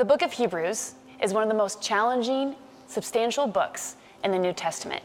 The 0.00 0.06
book 0.06 0.22
of 0.22 0.32
Hebrews 0.32 0.94
is 1.22 1.34
one 1.34 1.42
of 1.42 1.50
the 1.50 1.54
most 1.54 1.82
challenging, 1.82 2.56
substantial 2.86 3.46
books 3.46 3.96
in 4.24 4.30
the 4.30 4.38
New 4.38 4.54
Testament. 4.54 5.02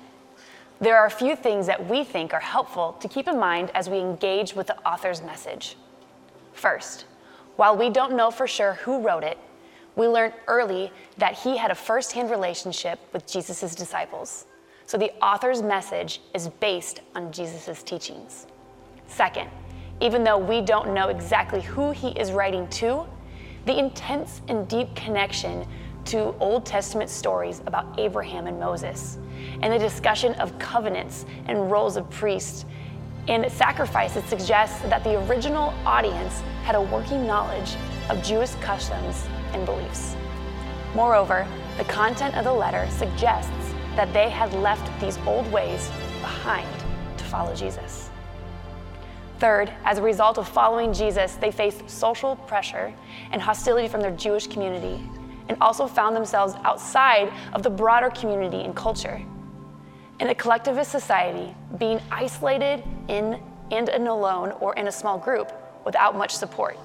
There 0.80 0.98
are 0.98 1.06
a 1.06 1.12
few 1.12 1.36
things 1.36 1.68
that 1.68 1.90
we 1.90 2.06
think 2.06 2.34
are 2.34 2.40
helpful 2.40 2.94
to 3.02 3.10
keep 3.10 3.28
in 3.28 3.38
mind 3.38 3.72
as 3.74 3.90
we 3.90 3.98
engage 3.98 4.56
with 4.56 4.68
the 4.68 4.80
author's 4.88 5.22
message. 5.22 5.76
First, 6.54 7.08
while 7.58 7.76
we 7.76 7.90
don't 7.90 8.16
know 8.16 8.32
for 8.32 8.48
sure 8.48 8.76
who 8.76 9.02
wrote 9.02 9.26
it, 9.26 9.38
we 9.98 10.08
learn 10.08 10.32
early 10.48 10.94
that 11.18 11.34
he 11.34 11.58
had 11.58 11.72
a 11.72 11.76
firsthand 11.76 12.32
relationship 12.32 12.98
with 13.12 13.28
Jesus' 13.28 13.76
disciples. 13.76 14.46
So 14.86 14.98
the 14.98 15.12
author's 15.22 15.62
message 15.62 16.22
is 16.34 16.48
based 16.48 17.02
on 17.16 17.34
Jesus' 17.34 17.84
teachings. 17.84 18.48
Second, 19.08 19.50
even 20.00 20.24
though 20.24 20.38
we 20.38 20.62
don't 20.62 20.94
know 20.94 21.10
exactly 21.10 21.60
who 21.60 21.92
he 21.92 22.12
is 22.12 22.32
writing 22.32 22.66
to, 22.70 23.06
the 23.66 23.78
intense 23.78 24.42
and 24.48 24.68
deep 24.68 24.94
connection 24.96 25.66
to 26.06 26.36
Old 26.40 26.66
Testament 26.66 27.10
stories 27.10 27.62
about 27.66 28.00
Abraham 28.00 28.46
and 28.46 28.60
Moses, 28.60 29.18
and 29.62 29.74
the 29.74 29.80
discussion 29.80 30.34
of 30.36 30.58
covenants 30.60 31.26
and 31.48 31.72
roles 31.72 31.98
of 31.98 32.08
priests 32.12 32.66
and 33.28 33.52
sacrifices 33.52 34.24
suggests 34.26 34.80
that 34.84 35.04
the 35.04 35.20
original 35.28 35.74
audience 35.84 36.42
had 36.64 36.76
a 36.76 36.82
working 36.82 37.26
knowledge 37.26 37.76
of 38.10 38.24
Jewish 38.24 38.54
customs 38.56 39.26
and 39.54 39.66
beliefs. 39.66 40.16
Moreover, 40.94 41.48
the 41.78 41.86
content 41.86 42.36
of 42.38 42.44
the 42.44 42.54
letter 42.54 42.88
suggests 42.92 43.74
that 43.96 44.14
they 44.14 44.30
had 44.30 44.54
left 44.54 44.88
these 45.02 45.18
old 45.26 45.52
ways 45.52 45.90
behind 46.22 46.68
to 47.18 47.24
follow 47.24 47.56
Jesus. 47.56 48.12
Third, 49.40 49.72
as 49.84 49.98
a 49.98 50.02
result 50.02 50.38
of 50.38 50.48
following 50.48 50.94
Jesus, 50.94 51.36
they 51.36 51.52
faced 51.52 51.90
social 51.90 52.36
pressure 52.36 52.94
and 53.32 53.42
hostility 53.42 53.88
from 53.88 54.02
their 54.02 54.16
Jewish 54.16 54.48
community 54.48 55.04
and 55.50 55.58
also 55.62 55.88
found 55.88 56.16
themselves 56.16 56.56
outside 56.64 57.32
of 57.54 57.62
the 57.62 57.70
broader 57.70 58.10
community 58.10 58.62
and 58.62 58.76
culture. 58.76 59.22
In 60.20 60.30
a 60.30 60.36
collectivist 60.36 60.92
society, 60.92 61.54
being 61.78 62.00
isolated 62.10 62.84
in 63.10 63.40
and 63.72 63.90
in 63.90 64.08
alone 64.08 64.52
or 64.60 64.74
in 64.76 64.88
a 64.88 64.92
small 64.92 65.18
group 65.18 65.52
without 65.86 66.16
much 66.16 66.32
support 66.32 66.78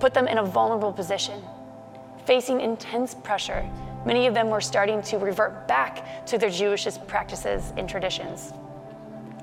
put 0.00 0.12
them 0.12 0.28
in 0.28 0.38
a 0.38 0.44
vulnerable 0.44 0.92
position. 0.92 1.40
Facing 2.26 2.60
intense 2.60 3.14
pressure, 3.14 3.68
many 4.04 4.26
of 4.26 4.34
them 4.34 4.50
were 4.50 4.60
starting 4.60 5.00
to 5.02 5.18
revert 5.18 5.66
back 5.66 6.26
to 6.26 6.36
their 6.36 6.50
Jewish 6.50 6.86
practices 7.06 7.72
and 7.76 7.88
traditions. 7.88 8.52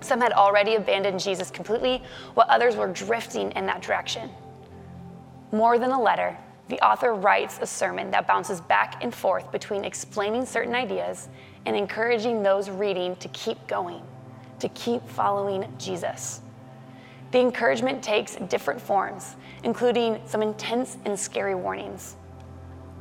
Some 0.01 0.19
had 0.19 0.33
already 0.33 0.75
abandoned 0.75 1.19
Jesus 1.19 1.51
completely, 1.51 2.03
while 2.33 2.47
others 2.49 2.75
were 2.75 2.87
drifting 2.87 3.51
in 3.51 3.65
that 3.67 3.81
direction. 3.81 4.29
More 5.51 5.77
than 5.77 5.91
a 5.91 6.01
letter, 6.01 6.37
the 6.69 6.79
author 6.79 7.13
writes 7.13 7.59
a 7.61 7.67
sermon 7.67 8.11
that 8.11 8.27
bounces 8.27 8.61
back 8.61 9.03
and 9.03 9.13
forth 9.13 9.51
between 9.51 9.85
explaining 9.85 10.45
certain 10.45 10.73
ideas 10.73 11.29
and 11.65 11.75
encouraging 11.75 12.41
those 12.41 12.69
reading 12.69 13.15
to 13.17 13.27
keep 13.29 13.67
going, 13.67 14.01
to 14.59 14.69
keep 14.69 15.07
following 15.07 15.71
Jesus. 15.77 16.41
The 17.31 17.39
encouragement 17.39 18.01
takes 18.03 18.35
different 18.35 18.81
forms, 18.81 19.35
including 19.63 20.19
some 20.25 20.41
intense 20.41 20.97
and 21.05 21.17
scary 21.17 21.55
warnings. 21.55 22.15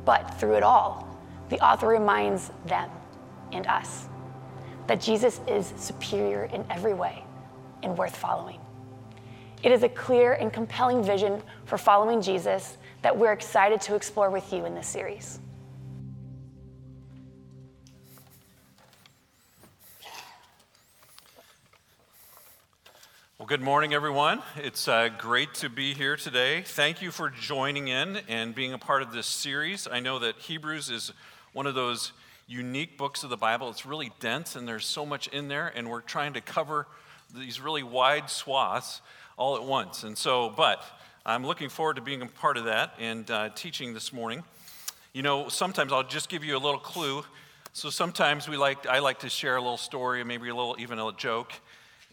But 0.05 0.39
through 0.39 0.55
it 0.55 0.63
all, 0.63 1.07
the 1.49 1.59
author 1.59 1.87
reminds 1.87 2.51
them 2.65 2.89
and 3.51 3.67
us 3.67 4.07
that 4.91 4.99
Jesus 4.99 5.39
is 5.47 5.71
superior 5.77 6.49
in 6.51 6.65
every 6.69 6.93
way 6.93 7.23
and 7.81 7.97
worth 7.97 8.13
following. 8.13 8.59
It 9.63 9.71
is 9.71 9.83
a 9.83 9.87
clear 9.87 10.33
and 10.33 10.51
compelling 10.51 11.01
vision 11.01 11.41
for 11.63 11.77
following 11.77 12.21
Jesus 12.21 12.77
that 13.01 13.17
we're 13.17 13.31
excited 13.31 13.79
to 13.83 13.95
explore 13.95 14.29
with 14.29 14.51
you 14.51 14.65
in 14.65 14.75
this 14.75 14.87
series. 14.87 15.39
Well, 23.37 23.47
good 23.47 23.61
morning, 23.61 23.93
everyone. 23.93 24.41
It's 24.57 24.89
uh, 24.89 25.07
great 25.17 25.53
to 25.53 25.69
be 25.69 25.93
here 25.93 26.17
today. 26.17 26.63
Thank 26.63 27.01
you 27.01 27.11
for 27.11 27.29
joining 27.29 27.87
in 27.87 28.19
and 28.27 28.53
being 28.53 28.73
a 28.73 28.77
part 28.77 29.03
of 29.03 29.13
this 29.13 29.27
series. 29.27 29.87
I 29.89 30.01
know 30.01 30.19
that 30.19 30.35
Hebrews 30.35 30.89
is 30.89 31.13
one 31.53 31.65
of 31.65 31.75
those 31.75 32.11
unique 32.51 32.97
books 32.97 33.23
of 33.23 33.29
the 33.29 33.37
Bible. 33.37 33.69
It's 33.69 33.85
really 33.85 34.11
dense 34.19 34.55
and 34.55 34.67
there's 34.67 34.85
so 34.85 35.05
much 35.05 35.27
in 35.27 35.47
there, 35.47 35.71
and 35.75 35.89
we're 35.89 36.01
trying 36.01 36.33
to 36.33 36.41
cover 36.41 36.87
these 37.33 37.61
really 37.61 37.83
wide 37.83 38.29
swaths 38.29 39.01
all 39.37 39.55
at 39.55 39.63
once. 39.63 40.03
And 40.03 40.17
so, 40.17 40.49
but 40.49 40.83
I'm 41.25 41.45
looking 41.45 41.69
forward 41.69 41.95
to 41.95 42.01
being 42.01 42.21
a 42.21 42.27
part 42.27 42.57
of 42.57 42.65
that 42.65 42.93
and 42.99 43.29
uh, 43.31 43.49
teaching 43.49 43.93
this 43.93 44.11
morning. 44.11 44.43
You 45.13 45.21
know, 45.21 45.49
sometimes 45.49 45.93
I'll 45.93 46.03
just 46.03 46.29
give 46.29 46.43
you 46.43 46.57
a 46.57 46.59
little 46.59 46.79
clue. 46.79 47.23
So 47.73 47.89
sometimes 47.89 48.49
we 48.49 48.57
like, 48.57 48.85
I 48.85 48.99
like 48.99 49.19
to 49.19 49.29
share 49.29 49.55
a 49.55 49.61
little 49.61 49.77
story, 49.77 50.23
maybe 50.23 50.49
a 50.49 50.55
little, 50.55 50.75
even 50.77 50.99
a 50.99 51.11
joke 51.13 51.53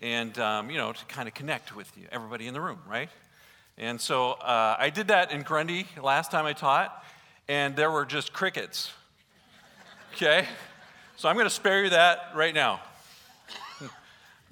and 0.03 0.39
um, 0.39 0.71
you 0.71 0.77
know 0.77 0.93
to 0.93 1.05
kind 1.07 1.29
of 1.29 1.35
connect 1.35 1.75
with 1.75 1.91
you, 1.97 2.07
everybody 2.11 2.47
in 2.47 2.55
the 2.55 2.61
room, 2.61 2.79
right? 2.89 3.09
And 3.77 4.01
so 4.01 4.33
uh, 4.33 4.77
I 4.79 4.91
did 4.91 5.09
that 5.09 5.31
in 5.31 5.43
Grundy 5.43 5.87
last 6.03 6.31
time 6.31 6.47
I 6.47 6.53
taught, 6.53 7.05
and 7.49 7.77
there 7.77 7.91
were 7.91 8.05
just 8.05 8.33
crickets. 8.33 8.93
Okay, 10.13 10.47
so 11.17 11.29
I'm 11.29 11.37
going 11.37 11.47
to 11.47 11.51
spare 11.51 11.85
you 11.85 11.91
that 11.91 12.33
right 12.35 12.55
now. 12.55 12.81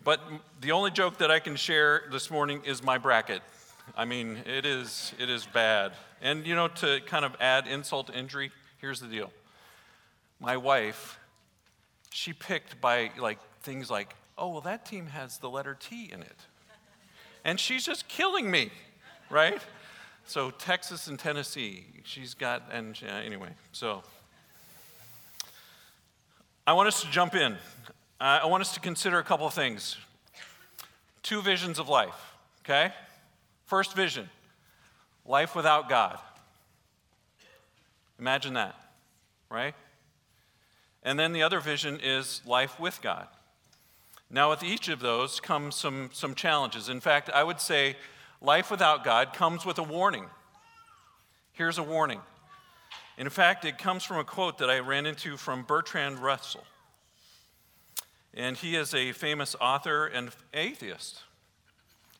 But 0.04 0.20
the 0.60 0.70
only 0.70 0.92
joke 0.92 1.18
that 1.18 1.32
I 1.32 1.40
can 1.40 1.56
share 1.56 2.04
this 2.12 2.30
morning 2.30 2.62
is 2.64 2.80
my 2.80 2.96
bracket. 2.96 3.42
I 3.96 4.04
mean, 4.04 4.38
it 4.46 4.64
is 4.64 5.12
it 5.18 5.28
is 5.28 5.46
bad. 5.46 5.92
And 6.22 6.46
you 6.46 6.54
know, 6.54 6.68
to 6.68 7.00
kind 7.06 7.24
of 7.24 7.34
add 7.40 7.66
insult 7.66 8.06
to 8.06 8.16
injury, 8.16 8.52
here's 8.78 9.00
the 9.00 9.08
deal. 9.08 9.32
My 10.38 10.56
wife, 10.56 11.18
she 12.10 12.32
picked 12.32 12.80
by 12.80 13.10
like 13.18 13.38
things 13.62 13.90
like 13.90 14.14
oh, 14.38 14.50
well, 14.50 14.60
that 14.60 14.84
team 14.86 15.06
has 15.06 15.38
the 15.38 15.50
letter 15.50 15.74
T 15.74 16.10
in 16.12 16.22
it. 16.22 16.40
And 17.44 17.58
she's 17.58 17.84
just 17.84 18.06
killing 18.06 18.50
me, 18.50 18.70
right? 19.30 19.60
So, 20.26 20.50
Texas 20.50 21.06
and 21.06 21.18
Tennessee, 21.18 21.86
she's 22.04 22.34
got, 22.34 22.64
and 22.70 22.98
uh, 23.02 23.12
anyway, 23.12 23.50
so. 23.72 24.02
I 26.68 26.72
want 26.72 26.88
us 26.88 27.00
to 27.02 27.10
jump 27.10 27.36
in. 27.36 27.52
Uh, 28.20 28.40
I 28.42 28.46
want 28.46 28.60
us 28.60 28.74
to 28.74 28.80
consider 28.80 29.20
a 29.20 29.22
couple 29.22 29.46
of 29.46 29.54
things. 29.54 29.96
Two 31.22 31.40
visions 31.40 31.78
of 31.78 31.88
life, 31.88 32.34
okay? 32.64 32.92
First 33.66 33.94
vision 33.94 34.28
life 35.24 35.54
without 35.54 35.88
God. 35.88 36.18
Imagine 38.18 38.54
that, 38.54 38.74
right? 39.48 39.74
And 41.04 41.18
then 41.18 41.32
the 41.32 41.42
other 41.42 41.60
vision 41.60 42.00
is 42.02 42.42
life 42.44 42.80
with 42.80 43.00
God. 43.00 43.28
Now, 44.28 44.50
with 44.50 44.64
each 44.64 44.88
of 44.88 44.98
those 44.98 45.38
comes 45.38 45.76
some, 45.76 46.10
some 46.12 46.34
challenges. 46.34 46.88
In 46.88 47.00
fact, 47.00 47.30
I 47.30 47.44
would 47.44 47.60
say 47.60 47.94
life 48.40 48.72
without 48.72 49.04
God 49.04 49.32
comes 49.32 49.64
with 49.64 49.78
a 49.78 49.84
warning. 49.84 50.24
Here's 51.52 51.78
a 51.78 51.82
warning. 51.82 52.20
In 53.18 53.30
fact, 53.30 53.64
it 53.64 53.78
comes 53.78 54.04
from 54.04 54.18
a 54.18 54.24
quote 54.24 54.58
that 54.58 54.68
I 54.68 54.78
ran 54.78 55.06
into 55.06 55.36
from 55.36 55.62
Bertrand 55.62 56.18
Russell. 56.18 56.64
And 58.34 58.56
he 58.56 58.76
is 58.76 58.92
a 58.92 59.12
famous 59.12 59.56
author 59.60 60.06
and 60.06 60.30
atheist. 60.52 61.22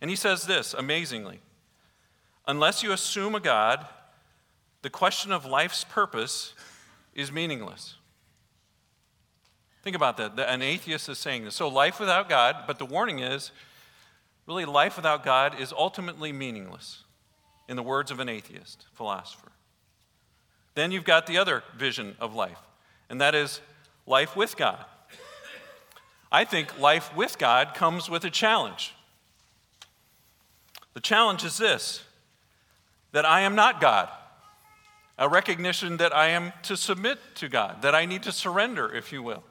And 0.01 0.09
he 0.09 0.17
says 0.17 0.47
this 0.47 0.73
amazingly 0.75 1.41
Unless 2.47 2.83
you 2.83 2.93
assume 2.93 3.35
a 3.35 3.41
God, 3.41 3.87
the 4.83 4.91
question 4.91 5.33
of 5.33 5.45
life's 5.45 5.85
purpose 5.85 6.55
is 7.15 7.33
meaningless. 7.33 7.97
Think 9.83 9.97
about 9.97 10.17
that. 10.17 10.39
An 10.39 10.63
atheist 10.63 11.09
is 11.09 11.19
saying 11.19 11.45
this. 11.45 11.55
So, 11.55 11.69
life 11.69 12.01
without 12.01 12.29
God, 12.29 12.65
but 12.67 12.79
the 12.79 12.85
warning 12.85 13.19
is 13.19 13.53
really, 14.47 14.65
life 14.65 14.97
without 14.97 15.25
God 15.25 15.61
is 15.61 15.73
ultimately 15.73 16.33
meaningless, 16.33 17.03
in 17.69 17.77
the 17.77 17.83
words 17.83 18.11
of 18.11 18.21
an 18.21 18.29
atheist 18.29 18.87
philosopher. 18.95 19.53
Then 20.77 20.93
you've 20.93 21.05
got 21.05 21.27
the 21.27 21.39
other 21.39 21.65
vision 21.75 22.17
of 22.21 22.35
life, 22.35 22.59
and 23.09 23.21
that 23.21 23.35
is 23.35 23.63
life 24.07 24.37
with 24.37 24.59
God. 24.59 24.85
I 26.31 26.45
think 26.45 26.79
life 26.79 27.17
with 27.17 27.39
God 27.39 27.75
comes 27.75 28.11
with 28.11 28.25
a 28.25 28.31
challenge. 28.31 28.95
The 30.93 31.01
challenge 31.01 31.45
is 31.45 31.57
this 31.57 32.03
that 33.13 33.25
I 33.25 33.41
am 33.41 33.55
not 33.55 33.81
God. 33.81 34.11
A 35.19 35.31
recognition 35.31 35.97
that 35.97 36.15
I 36.15 36.29
am 36.29 36.53
to 36.65 36.77
submit 36.77 37.19
to 37.37 37.49
God, 37.49 37.81
that 37.81 37.95
I 37.95 38.05
need 38.05 38.23
to 38.25 38.33
surrender, 38.33 38.95
if 38.95 39.13
you 39.13 39.23
will. 39.23 39.43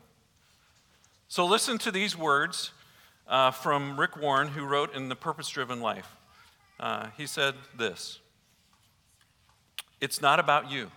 So 1.27 1.43
listen 1.43 1.79
to 1.79 1.91
these 1.91 2.15
words 2.15 2.69
uh, 3.27 3.49
from 3.49 3.99
Rick 3.99 4.15
Warren, 4.15 4.49
who 4.49 4.63
wrote 4.63 4.93
in 4.93 5.09
The 5.09 5.15
Purpose 5.15 5.49
Driven 5.49 5.81
Life. 5.81 6.15
Uh, 6.79 7.07
he 7.17 7.25
said 7.25 7.55
this 7.75 8.19
It's 9.99 10.21
not 10.21 10.39
about 10.39 10.69
you. 10.69 10.91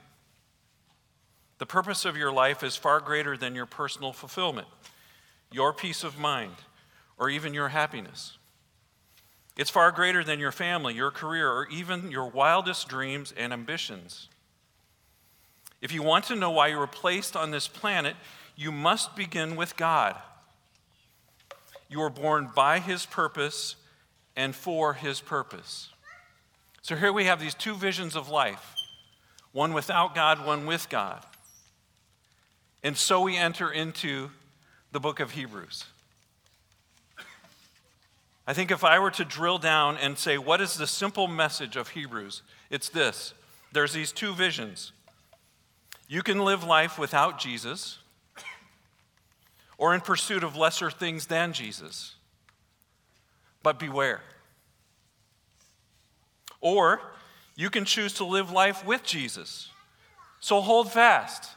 The 1.58 1.66
purpose 1.66 2.04
of 2.04 2.16
your 2.16 2.32
life 2.32 2.62
is 2.62 2.76
far 2.76 3.00
greater 3.00 3.36
than 3.36 3.54
your 3.54 3.66
personal 3.66 4.12
fulfillment, 4.12 4.68
your 5.50 5.72
peace 5.72 6.04
of 6.04 6.18
mind, 6.18 6.54
or 7.18 7.28
even 7.28 7.52
your 7.52 7.68
happiness. 7.68 8.38
It's 9.56 9.70
far 9.70 9.90
greater 9.90 10.22
than 10.22 10.38
your 10.38 10.52
family, 10.52 10.94
your 10.94 11.10
career, 11.10 11.50
or 11.50 11.66
even 11.68 12.12
your 12.12 12.26
wildest 12.26 12.88
dreams 12.88 13.34
and 13.36 13.52
ambitions. 13.52 14.28
If 15.80 15.92
you 15.92 16.02
want 16.02 16.26
to 16.26 16.36
know 16.36 16.50
why 16.50 16.68
you 16.68 16.78
were 16.78 16.86
placed 16.86 17.36
on 17.36 17.50
this 17.50 17.66
planet, 17.66 18.14
you 18.56 18.70
must 18.70 19.16
begin 19.16 19.56
with 19.56 19.76
God. 19.76 20.16
You 21.88 22.00
were 22.00 22.10
born 22.10 22.50
by 22.54 22.78
His 22.78 23.04
purpose 23.04 23.74
and 24.36 24.54
for 24.54 24.94
His 24.94 25.20
purpose. 25.20 25.88
So 26.82 26.94
here 26.94 27.12
we 27.12 27.24
have 27.24 27.40
these 27.40 27.54
two 27.54 27.74
visions 27.74 28.14
of 28.14 28.28
life 28.28 28.74
one 29.52 29.72
without 29.72 30.14
God, 30.14 30.44
one 30.46 30.66
with 30.66 30.88
God. 30.88 31.24
And 32.82 32.96
so 32.96 33.20
we 33.20 33.36
enter 33.36 33.70
into 33.70 34.30
the 34.92 35.00
book 35.00 35.20
of 35.20 35.32
Hebrews. 35.32 35.84
I 38.46 38.54
think 38.54 38.70
if 38.70 38.82
I 38.82 38.98
were 38.98 39.10
to 39.10 39.24
drill 39.24 39.58
down 39.58 39.98
and 39.98 40.16
say, 40.16 40.38
what 40.38 40.60
is 40.60 40.76
the 40.76 40.86
simple 40.86 41.28
message 41.28 41.76
of 41.76 41.88
Hebrews? 41.88 42.42
It's 42.70 42.88
this 42.88 43.34
there's 43.72 43.92
these 43.92 44.12
two 44.12 44.32
visions. 44.32 44.92
You 46.08 46.22
can 46.22 46.38
live 46.38 46.64
life 46.64 46.98
without 46.98 47.38
Jesus 47.38 47.98
or 49.76 49.94
in 49.94 50.00
pursuit 50.00 50.42
of 50.42 50.56
lesser 50.56 50.90
things 50.90 51.26
than 51.26 51.52
Jesus. 51.52 52.14
But 53.62 53.78
beware. 53.78 54.22
Or 56.60 57.00
you 57.54 57.68
can 57.70 57.84
choose 57.84 58.14
to 58.14 58.24
live 58.24 58.50
life 58.50 58.84
with 58.84 59.02
Jesus. 59.04 59.70
So 60.40 60.60
hold 60.60 60.90
fast, 60.90 61.50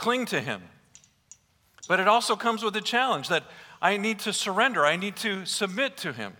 cling 0.00 0.24
to 0.26 0.40
him. 0.40 0.62
But 1.86 2.00
it 2.00 2.08
also 2.08 2.36
comes 2.36 2.62
with 2.62 2.74
a 2.76 2.80
challenge 2.80 3.28
that 3.28 3.44
I 3.82 3.96
need 3.96 4.20
to 4.20 4.32
surrender, 4.32 4.86
I 4.86 4.96
need 4.96 5.16
to 5.16 5.44
submit 5.44 5.96
to 5.98 6.12
Him. 6.12 6.34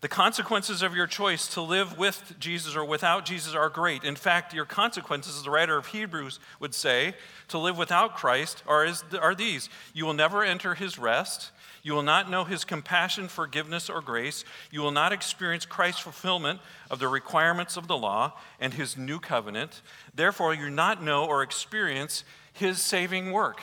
The 0.00 0.08
consequences 0.08 0.82
of 0.82 0.94
your 0.94 1.06
choice 1.06 1.48
to 1.54 1.62
live 1.62 1.96
with 1.96 2.34
Jesus 2.38 2.76
or 2.76 2.84
without 2.84 3.24
Jesus 3.24 3.54
are 3.54 3.70
great. 3.70 4.04
In 4.04 4.16
fact, 4.16 4.52
your 4.52 4.66
consequences, 4.66 5.42
the 5.42 5.50
writer 5.50 5.78
of 5.78 5.86
Hebrews 5.86 6.38
would 6.60 6.74
say, 6.74 7.14
to 7.48 7.58
live 7.58 7.78
without 7.78 8.14
Christ 8.14 8.62
are, 8.66 8.84
is, 8.84 9.02
are 9.18 9.34
these 9.34 9.70
you 9.94 10.04
will 10.04 10.12
never 10.12 10.44
enter 10.44 10.74
his 10.74 10.98
rest. 10.98 11.50
You 11.84 11.92
will 11.92 12.02
not 12.02 12.30
know 12.30 12.44
his 12.44 12.64
compassion, 12.64 13.28
forgiveness, 13.28 13.90
or 13.90 14.00
grace. 14.00 14.44
You 14.70 14.80
will 14.80 14.90
not 14.90 15.12
experience 15.12 15.66
Christ's 15.66 16.00
fulfillment 16.00 16.60
of 16.90 16.98
the 16.98 17.08
requirements 17.08 17.76
of 17.76 17.88
the 17.88 17.96
law 17.96 18.32
and 18.58 18.72
his 18.72 18.96
new 18.96 19.20
covenant. 19.20 19.82
Therefore, 20.14 20.54
you 20.54 20.64
do 20.64 20.70
not 20.70 21.02
know 21.02 21.26
or 21.26 21.42
experience 21.42 22.24
his 22.54 22.80
saving 22.80 23.32
work. 23.32 23.60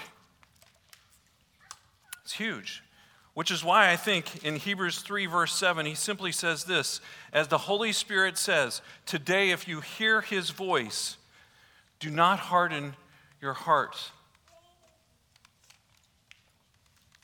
It's 2.23 2.33
huge. 2.33 2.83
Which 3.33 3.49
is 3.49 3.63
why 3.63 3.89
I 3.89 3.95
think 3.95 4.45
in 4.45 4.55
Hebrews 4.55 4.99
3, 4.99 5.25
verse 5.25 5.55
7, 5.55 5.87
he 5.87 5.95
simply 5.95 6.31
says 6.31 6.65
this 6.65 7.01
As 7.33 7.47
the 7.47 7.57
Holy 7.57 7.91
Spirit 7.91 8.37
says, 8.37 8.83
Today, 9.07 9.49
if 9.49 9.67
you 9.67 9.81
hear 9.81 10.21
his 10.21 10.51
voice, 10.51 11.17
do 11.99 12.11
not 12.11 12.37
harden 12.37 12.93
your 13.41 13.53
hearts. 13.53 14.11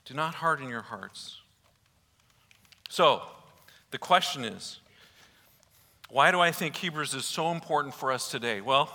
Do 0.08 0.14
not 0.14 0.36
harden 0.36 0.70
your 0.70 0.80
hearts. 0.80 1.36
So, 2.88 3.20
the 3.90 3.98
question 3.98 4.42
is 4.42 4.78
why 6.08 6.30
do 6.30 6.40
I 6.40 6.50
think 6.50 6.76
Hebrews 6.76 7.12
is 7.12 7.26
so 7.26 7.52
important 7.52 7.94
for 7.94 8.10
us 8.10 8.30
today? 8.30 8.62
Well, 8.62 8.90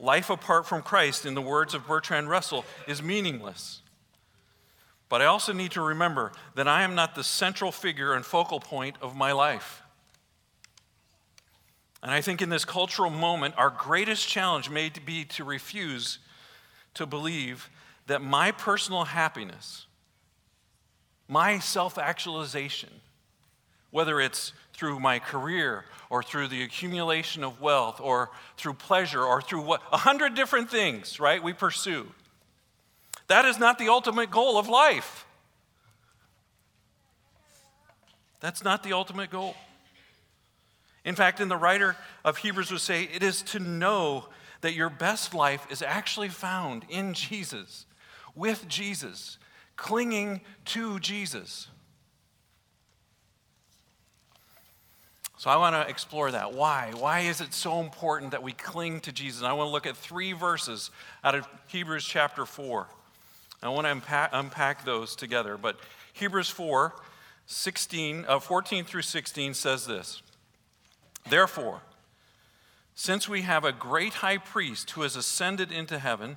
life 0.00 0.30
apart 0.30 0.64
from 0.64 0.80
Christ, 0.80 1.26
in 1.26 1.34
the 1.34 1.42
words 1.42 1.74
of 1.74 1.86
Bertrand 1.86 2.30
Russell, 2.30 2.64
is 2.88 3.02
meaningless. 3.02 3.82
But 5.10 5.20
I 5.20 5.26
also 5.26 5.52
need 5.52 5.72
to 5.72 5.82
remember 5.82 6.32
that 6.54 6.66
I 6.66 6.84
am 6.84 6.94
not 6.94 7.14
the 7.14 7.22
central 7.22 7.70
figure 7.70 8.14
and 8.14 8.24
focal 8.24 8.60
point 8.60 8.96
of 9.02 9.14
my 9.14 9.32
life. 9.32 9.82
And 12.02 12.10
I 12.10 12.22
think 12.22 12.40
in 12.40 12.48
this 12.48 12.64
cultural 12.64 13.10
moment, 13.10 13.56
our 13.58 13.68
greatest 13.68 14.26
challenge 14.26 14.70
may 14.70 14.90
be 15.04 15.26
to 15.26 15.44
refuse 15.44 16.18
to 16.94 17.04
believe 17.04 17.68
that 18.06 18.22
my 18.22 18.50
personal 18.50 19.04
happiness, 19.04 19.86
my 21.28 21.58
self 21.58 21.98
actualization, 21.98 22.90
whether 23.90 24.20
it's 24.20 24.52
through 24.72 24.98
my 25.00 25.18
career 25.18 25.84
or 26.10 26.22
through 26.22 26.48
the 26.48 26.62
accumulation 26.62 27.44
of 27.44 27.60
wealth 27.60 28.00
or 28.00 28.30
through 28.56 28.74
pleasure 28.74 29.22
or 29.22 29.40
through 29.40 29.62
what, 29.62 29.82
a 29.92 29.98
hundred 29.98 30.34
different 30.34 30.70
things, 30.70 31.20
right, 31.20 31.42
we 31.42 31.52
pursue 31.52 32.06
that 33.28 33.46
is 33.46 33.58
not 33.58 33.78
the 33.78 33.88
ultimate 33.88 34.30
goal 34.30 34.58
of 34.58 34.68
life. 34.68 35.24
That's 38.40 38.62
not 38.62 38.82
the 38.82 38.92
ultimate 38.92 39.30
goal. 39.30 39.54
In 41.04 41.14
fact, 41.14 41.40
in 41.40 41.48
the 41.48 41.56
writer 41.56 41.96
of 42.26 42.36
Hebrews 42.36 42.70
would 42.70 42.82
say, 42.82 43.04
it 43.04 43.22
is 43.22 43.40
to 43.42 43.58
know 43.58 44.26
that 44.60 44.74
your 44.74 44.90
best 44.90 45.32
life 45.32 45.66
is 45.70 45.80
actually 45.80 46.28
found 46.28 46.84
in 46.90 47.14
Jesus, 47.14 47.86
with 48.34 48.66
Jesus, 48.68 49.38
clinging 49.76 50.40
to 50.66 50.98
Jesus. 50.98 51.68
So 55.42 55.50
I 55.50 55.56
want 55.56 55.74
to 55.74 55.90
explore 55.90 56.30
that. 56.30 56.54
Why? 56.54 56.92
Why 56.96 57.20
is 57.20 57.40
it 57.40 57.52
so 57.52 57.80
important 57.80 58.30
that 58.30 58.44
we 58.44 58.52
cling 58.52 59.00
to 59.00 59.10
Jesus? 59.10 59.40
And 59.40 59.48
I 59.48 59.52
want 59.54 59.66
to 59.68 59.72
look 59.72 59.86
at 59.86 59.96
three 59.96 60.32
verses 60.32 60.92
out 61.24 61.34
of 61.34 61.48
Hebrews 61.66 62.04
chapter 62.04 62.46
4. 62.46 62.86
I 63.60 63.68
want 63.68 63.86
to 63.86 63.90
unpack, 63.90 64.30
unpack 64.32 64.84
those 64.84 65.16
together. 65.16 65.56
But 65.56 65.78
Hebrews 66.12 66.48
4 66.48 66.94
16, 67.46 68.24
uh, 68.28 68.38
14 68.38 68.84
through 68.84 69.02
16 69.02 69.54
says 69.54 69.86
this 69.86 70.22
Therefore, 71.28 71.82
since 72.94 73.28
we 73.28 73.42
have 73.42 73.64
a 73.64 73.72
great 73.72 74.14
high 74.14 74.38
priest 74.38 74.92
who 74.92 75.02
has 75.02 75.16
ascended 75.16 75.72
into 75.72 75.98
heaven, 75.98 76.36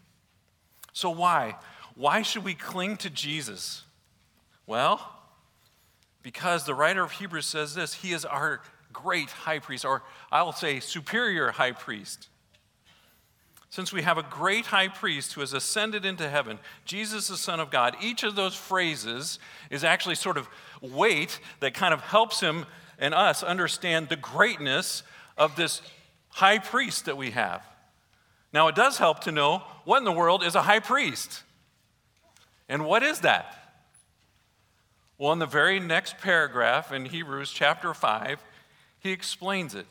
So, 0.93 1.09
why? 1.09 1.55
Why 1.95 2.21
should 2.21 2.43
we 2.43 2.53
cling 2.53 2.97
to 2.97 3.09
Jesus? 3.09 3.83
Well, 4.65 5.17
because 6.23 6.65
the 6.65 6.75
writer 6.75 7.03
of 7.03 7.11
Hebrews 7.11 7.45
says 7.45 7.75
this 7.75 7.93
He 7.93 8.13
is 8.13 8.25
our 8.25 8.61
great 8.93 9.29
high 9.29 9.59
priest, 9.59 9.85
or 9.85 10.03
I'll 10.31 10.53
say 10.53 10.79
superior 10.79 11.51
high 11.51 11.71
priest. 11.71 12.27
Since 13.69 13.93
we 13.93 14.01
have 14.01 14.17
a 14.17 14.23
great 14.23 14.65
high 14.65 14.89
priest 14.89 15.33
who 15.33 15.39
has 15.39 15.53
ascended 15.53 16.05
into 16.05 16.29
heaven, 16.29 16.59
Jesus, 16.83 17.29
the 17.29 17.37
Son 17.37 17.61
of 17.61 17.71
God, 17.71 17.95
each 18.01 18.23
of 18.23 18.35
those 18.35 18.53
phrases 18.53 19.39
is 19.69 19.85
actually 19.85 20.15
sort 20.15 20.37
of 20.37 20.49
weight 20.81 21.39
that 21.61 21.73
kind 21.73 21.93
of 21.93 22.01
helps 22.01 22.41
him 22.41 22.65
and 22.99 23.13
us 23.13 23.43
understand 23.43 24.09
the 24.09 24.17
greatness 24.17 25.03
of 25.37 25.55
this 25.55 25.81
high 26.27 26.59
priest 26.59 27.05
that 27.05 27.15
we 27.15 27.31
have. 27.31 27.65
Now, 28.53 28.67
it 28.67 28.75
does 28.75 28.97
help 28.97 29.21
to 29.21 29.31
know 29.31 29.63
what 29.85 29.99
in 29.99 30.03
the 30.03 30.11
world 30.11 30.43
is 30.43 30.55
a 30.55 30.61
high 30.61 30.79
priest. 30.79 31.43
And 32.67 32.85
what 32.85 33.03
is 33.03 33.21
that? 33.21 33.57
Well, 35.17 35.33
in 35.33 35.39
the 35.39 35.45
very 35.45 35.79
next 35.79 36.17
paragraph 36.17 36.91
in 36.91 37.05
Hebrews 37.05 37.51
chapter 37.51 37.93
5, 37.93 38.39
he 38.99 39.11
explains 39.11 39.75
it. 39.75 39.85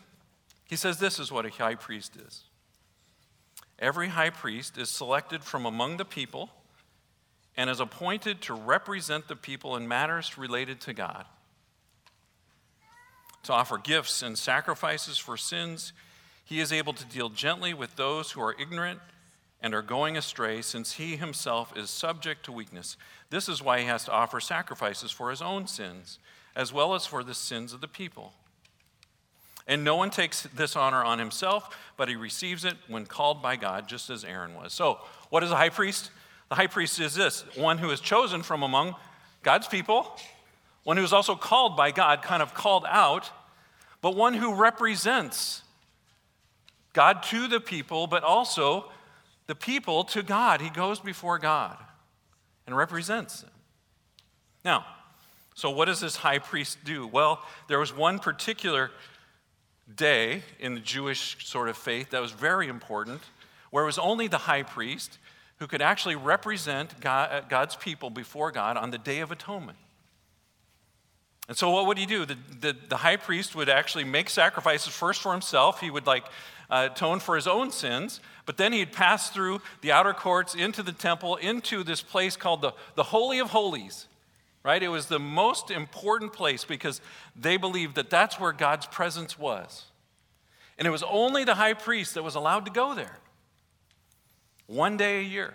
He 0.66 0.76
says, 0.76 0.98
This 0.98 1.18
is 1.18 1.30
what 1.30 1.46
a 1.46 1.50
high 1.50 1.74
priest 1.74 2.16
is. 2.16 2.42
Every 3.78 4.08
high 4.08 4.30
priest 4.30 4.76
is 4.76 4.90
selected 4.90 5.42
from 5.42 5.66
among 5.66 5.96
the 5.96 6.04
people 6.04 6.50
and 7.56 7.70
is 7.70 7.80
appointed 7.80 8.40
to 8.42 8.54
represent 8.54 9.28
the 9.28 9.36
people 9.36 9.76
in 9.76 9.88
matters 9.88 10.36
related 10.36 10.80
to 10.82 10.92
God, 10.92 11.24
to 13.42 13.52
offer 13.52 13.78
gifts 13.78 14.22
and 14.22 14.38
sacrifices 14.38 15.16
for 15.16 15.36
sins. 15.36 15.92
He 16.50 16.58
is 16.58 16.72
able 16.72 16.94
to 16.94 17.04
deal 17.04 17.28
gently 17.28 17.72
with 17.72 17.94
those 17.94 18.32
who 18.32 18.42
are 18.42 18.56
ignorant 18.58 18.98
and 19.62 19.72
are 19.72 19.82
going 19.82 20.16
astray, 20.16 20.62
since 20.62 20.94
he 20.94 21.14
himself 21.14 21.72
is 21.76 21.90
subject 21.90 22.44
to 22.44 22.50
weakness. 22.50 22.96
This 23.30 23.48
is 23.48 23.62
why 23.62 23.78
he 23.78 23.86
has 23.86 24.04
to 24.06 24.10
offer 24.10 24.40
sacrifices 24.40 25.12
for 25.12 25.30
his 25.30 25.40
own 25.40 25.68
sins, 25.68 26.18
as 26.56 26.72
well 26.72 26.96
as 26.96 27.06
for 27.06 27.22
the 27.22 27.34
sins 27.34 27.72
of 27.72 27.80
the 27.80 27.86
people. 27.86 28.32
And 29.68 29.84
no 29.84 29.94
one 29.94 30.10
takes 30.10 30.42
this 30.42 30.74
honor 30.74 31.04
on 31.04 31.20
himself, 31.20 31.78
but 31.96 32.08
he 32.08 32.16
receives 32.16 32.64
it 32.64 32.74
when 32.88 33.06
called 33.06 33.40
by 33.40 33.54
God, 33.54 33.86
just 33.88 34.10
as 34.10 34.24
Aaron 34.24 34.56
was. 34.56 34.72
So, 34.72 34.98
what 35.28 35.44
is 35.44 35.52
a 35.52 35.56
high 35.56 35.68
priest? 35.68 36.10
The 36.48 36.56
high 36.56 36.66
priest 36.66 36.98
is 36.98 37.14
this 37.14 37.44
one 37.54 37.78
who 37.78 37.90
is 37.90 38.00
chosen 38.00 38.42
from 38.42 38.64
among 38.64 38.96
God's 39.44 39.68
people, 39.68 40.18
one 40.82 40.96
who 40.96 41.04
is 41.04 41.12
also 41.12 41.36
called 41.36 41.76
by 41.76 41.92
God, 41.92 42.22
kind 42.22 42.42
of 42.42 42.54
called 42.54 42.86
out, 42.88 43.30
but 44.00 44.16
one 44.16 44.34
who 44.34 44.52
represents 44.52 45.62
God 46.92 47.22
to 47.24 47.48
the 47.48 47.60
people, 47.60 48.06
but 48.06 48.22
also 48.22 48.86
the 49.46 49.54
people 49.54 50.04
to 50.04 50.22
God. 50.22 50.60
He 50.60 50.70
goes 50.70 51.00
before 51.00 51.38
God 51.38 51.76
and 52.66 52.76
represents 52.76 53.40
them. 53.40 53.50
Now, 54.64 54.84
so 55.54 55.70
what 55.70 55.86
does 55.86 56.00
this 56.00 56.16
high 56.16 56.38
priest 56.38 56.78
do? 56.84 57.06
Well, 57.06 57.42
there 57.68 57.78
was 57.78 57.94
one 57.94 58.18
particular 58.18 58.90
day 59.94 60.42
in 60.58 60.74
the 60.74 60.80
Jewish 60.80 61.46
sort 61.46 61.68
of 61.68 61.76
faith 61.76 62.10
that 62.10 62.22
was 62.22 62.32
very 62.32 62.68
important, 62.68 63.20
where 63.70 63.82
it 63.82 63.86
was 63.86 63.98
only 63.98 64.28
the 64.28 64.38
high 64.38 64.62
priest 64.62 65.18
who 65.58 65.66
could 65.66 65.82
actually 65.82 66.16
represent 66.16 67.00
God, 67.00 67.44
God's 67.48 67.76
people 67.76 68.08
before 68.08 68.50
God 68.50 68.76
on 68.76 68.90
the 68.90 68.98
Day 68.98 69.20
of 69.20 69.30
Atonement. 69.30 69.78
And 71.48 71.56
so, 71.56 71.70
what 71.70 71.86
would 71.86 71.98
he 71.98 72.06
do? 72.06 72.24
The, 72.24 72.36
the, 72.60 72.76
the, 72.88 72.96
high 72.96 73.16
priest 73.16 73.56
would 73.56 73.68
actually 73.68 74.04
make 74.04 74.30
sacrifices 74.30 74.94
first 74.94 75.20
for 75.20 75.32
himself. 75.32 75.80
He 75.80 75.90
would 75.90 76.06
like 76.06 76.24
uh, 76.70 76.88
atone 76.90 77.20
for 77.20 77.36
his 77.36 77.46
own 77.46 77.70
sins, 77.70 78.20
but 78.46 78.56
then 78.56 78.72
he'd 78.72 78.92
pass 78.92 79.30
through 79.30 79.60
the 79.80 79.92
outer 79.92 80.12
courts 80.12 80.54
into 80.54 80.82
the 80.82 80.92
temple, 80.92 81.36
into 81.36 81.82
this 81.84 82.02
place 82.02 82.36
called 82.36 82.62
the, 82.62 82.72
the 82.94 83.02
Holy 83.02 83.38
of 83.38 83.50
Holies, 83.50 84.06
right? 84.62 84.82
It 84.82 84.88
was 84.88 85.06
the 85.06 85.18
most 85.18 85.70
important 85.70 86.32
place 86.32 86.64
because 86.64 87.00
they 87.34 87.56
believed 87.56 87.96
that 87.96 88.10
that's 88.10 88.38
where 88.38 88.52
God's 88.52 88.86
presence 88.86 89.38
was. 89.38 89.84
And 90.78 90.86
it 90.86 90.90
was 90.90 91.02
only 91.02 91.44
the 91.44 91.56
high 91.56 91.74
priest 91.74 92.14
that 92.14 92.22
was 92.22 92.34
allowed 92.34 92.64
to 92.64 92.70
go 92.70 92.94
there 92.94 93.18
one 94.66 94.96
day 94.96 95.18
a 95.20 95.22
year. 95.22 95.54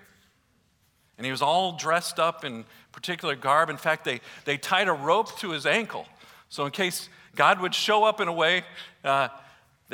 And 1.18 1.26
he 1.26 1.32
was 1.32 1.42
all 1.42 1.78
dressed 1.78 2.20
up 2.20 2.44
in 2.44 2.66
particular 2.92 3.36
garb. 3.36 3.70
In 3.70 3.78
fact, 3.78 4.04
they, 4.04 4.20
they 4.44 4.58
tied 4.58 4.88
a 4.88 4.94
rope 4.94 5.38
to 5.40 5.52
his 5.52 5.66
ankle. 5.66 6.06
So, 6.50 6.66
in 6.66 6.72
case 6.72 7.10
God 7.36 7.62
would 7.62 7.74
show 7.74 8.04
up 8.04 8.20
in 8.20 8.28
a 8.28 8.34
way, 8.34 8.64
uh, 9.04 9.30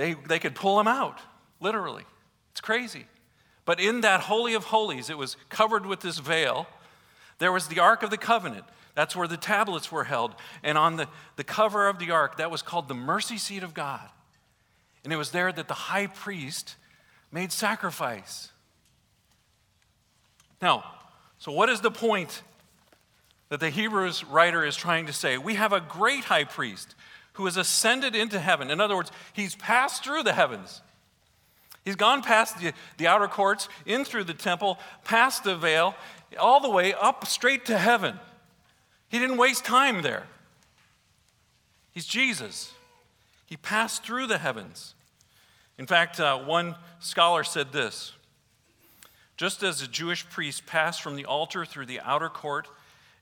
they, 0.01 0.15
they 0.15 0.39
could 0.39 0.55
pull 0.55 0.79
him 0.79 0.87
out, 0.87 1.19
literally. 1.59 2.03
It's 2.51 2.61
crazy. 2.61 3.05
But 3.65 3.79
in 3.79 4.01
that 4.01 4.21
Holy 4.21 4.55
of 4.55 4.65
Holies, 4.65 5.11
it 5.11 5.17
was 5.17 5.37
covered 5.49 5.85
with 5.85 5.99
this 5.99 6.17
veil. 6.17 6.65
There 7.37 7.51
was 7.51 7.67
the 7.67 7.79
Ark 7.79 8.01
of 8.01 8.09
the 8.09 8.17
Covenant. 8.17 8.65
That's 8.95 9.15
where 9.15 9.27
the 9.27 9.37
tablets 9.37 9.91
were 9.91 10.03
held. 10.03 10.33
And 10.63 10.75
on 10.75 10.95
the, 10.95 11.07
the 11.35 11.43
cover 11.43 11.87
of 11.87 11.99
the 11.99 12.11
ark, 12.11 12.37
that 12.37 12.51
was 12.51 12.61
called 12.61 12.87
the 12.87 12.95
mercy 12.95 13.37
seat 13.37 13.63
of 13.63 13.73
God. 13.73 14.09
And 15.03 15.13
it 15.13 15.17
was 15.17 15.31
there 15.31 15.51
that 15.51 15.67
the 15.67 15.73
high 15.73 16.07
priest 16.07 16.75
made 17.31 17.51
sacrifice. 17.51 18.49
Now, 20.61 20.83
so, 21.37 21.51
what 21.51 21.69
is 21.69 21.81
the 21.81 21.91
point 21.91 22.41
that 23.49 23.59
the 23.59 23.69
Hebrews 23.69 24.25
writer 24.25 24.65
is 24.65 24.75
trying 24.75 25.05
to 25.05 25.13
say? 25.13 25.37
We 25.37 25.55
have 25.55 25.73
a 25.73 25.79
great 25.79 26.25
high 26.25 26.43
priest 26.43 26.95
who 27.33 27.45
has 27.45 27.57
ascended 27.57 28.15
into 28.15 28.39
heaven. 28.39 28.69
In 28.69 28.81
other 28.81 28.95
words, 28.95 29.11
he's 29.33 29.55
passed 29.55 30.03
through 30.03 30.23
the 30.23 30.33
heavens. 30.33 30.81
He's 31.83 31.95
gone 31.95 32.21
past 32.21 32.59
the, 32.59 32.73
the 32.97 33.07
outer 33.07 33.27
courts, 33.27 33.67
in 33.85 34.05
through 34.05 34.25
the 34.25 34.33
temple, 34.33 34.77
past 35.03 35.43
the 35.43 35.55
veil, 35.55 35.95
all 36.39 36.59
the 36.59 36.69
way 36.69 36.93
up 36.93 37.25
straight 37.25 37.65
to 37.65 37.77
heaven. 37.77 38.19
He 39.09 39.19
didn't 39.19 39.37
waste 39.37 39.65
time 39.65 40.01
there. 40.01 40.23
He's 41.91 42.05
Jesus. 42.05 42.73
He 43.45 43.57
passed 43.57 44.03
through 44.03 44.27
the 44.27 44.37
heavens. 44.37 44.93
In 45.77 45.87
fact, 45.87 46.19
uh, 46.19 46.37
one 46.37 46.75
scholar 46.99 47.43
said 47.43 47.71
this 47.71 48.13
just 49.41 49.63
as 49.63 49.81
a 49.81 49.87
Jewish 49.87 50.29
priest 50.29 50.67
passed 50.67 51.01
from 51.01 51.15
the 51.15 51.25
altar 51.25 51.65
through 51.65 51.87
the 51.87 51.99
outer 52.01 52.29
court 52.29 52.67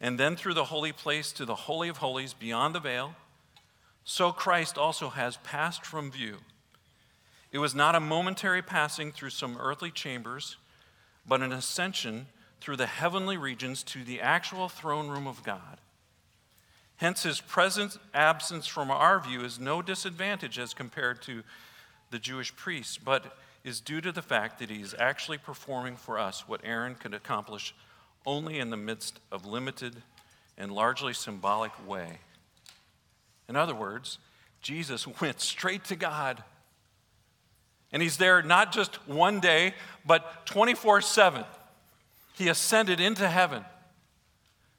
and 0.01 0.19
then 0.19 0.35
through 0.35 0.53
the 0.53 0.65
holy 0.65 0.91
place 0.91 1.31
to 1.31 1.45
the 1.45 1.55
Holy 1.55 1.87
of 1.87 1.97
Holies 1.97 2.33
beyond 2.33 2.75
the 2.75 2.81
veil, 2.81 3.15
so 4.09 4.31
Christ 4.31 4.75
also 4.75 5.09
has 5.09 5.37
passed 5.37 5.85
from 5.85 6.09
view. 6.09 6.37
It 7.51 7.59
was 7.59 7.75
not 7.75 7.93
a 7.93 7.99
momentary 7.99 8.63
passing 8.63 9.11
through 9.11 9.29
some 9.29 9.55
earthly 9.59 9.91
chambers, 9.91 10.57
but 11.27 11.43
an 11.43 11.51
ascension 11.51 12.25
through 12.59 12.77
the 12.77 12.87
heavenly 12.87 13.37
regions 13.37 13.83
to 13.83 14.03
the 14.03 14.19
actual 14.19 14.67
throne 14.67 15.09
room 15.09 15.27
of 15.27 15.43
God. 15.43 15.77
Hence, 16.95 17.21
his 17.21 17.39
present 17.39 17.99
absence 18.11 18.65
from 18.65 18.89
our 18.89 19.19
view 19.19 19.41
is 19.41 19.59
no 19.59 19.79
disadvantage 19.83 20.57
as 20.57 20.73
compared 20.73 21.21
to 21.21 21.43
the 22.09 22.17
Jewish 22.17 22.55
priests, 22.55 22.97
but 22.97 23.37
is 23.63 23.79
due 23.79 24.01
to 24.01 24.11
the 24.11 24.23
fact 24.23 24.57
that 24.57 24.71
he 24.71 24.81
is 24.81 24.95
actually 24.97 25.37
performing 25.37 25.95
for 25.95 26.17
us 26.17 26.47
what 26.47 26.61
Aaron 26.63 26.95
could 26.95 27.13
accomplish 27.13 27.75
only 28.25 28.57
in 28.57 28.71
the 28.71 28.75
midst 28.75 29.19
of 29.31 29.45
limited 29.45 30.01
and 30.57 30.71
largely 30.71 31.13
symbolic 31.13 31.87
way. 31.87 32.17
In 33.49 33.55
other 33.55 33.75
words, 33.75 34.19
Jesus 34.61 35.05
went 35.21 35.41
straight 35.41 35.83
to 35.85 35.95
God. 35.95 36.43
And 37.91 38.01
he's 38.01 38.17
there 38.17 38.41
not 38.43 38.71
just 38.71 38.95
one 39.07 39.39
day, 39.39 39.73
but 40.05 40.45
24 40.45 41.01
7. 41.01 41.43
He 42.35 42.47
ascended 42.47 43.01
into 43.01 43.27
heaven 43.27 43.65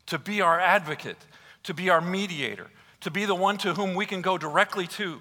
to 0.06 0.18
be 0.18 0.40
our 0.40 0.58
advocate, 0.58 1.18
to 1.64 1.74
be 1.74 1.90
our 1.90 2.00
mediator, 2.00 2.68
to 3.02 3.10
be 3.10 3.26
the 3.26 3.34
one 3.34 3.58
to 3.58 3.74
whom 3.74 3.94
we 3.94 4.06
can 4.06 4.22
go 4.22 4.38
directly 4.38 4.86
to. 4.86 5.20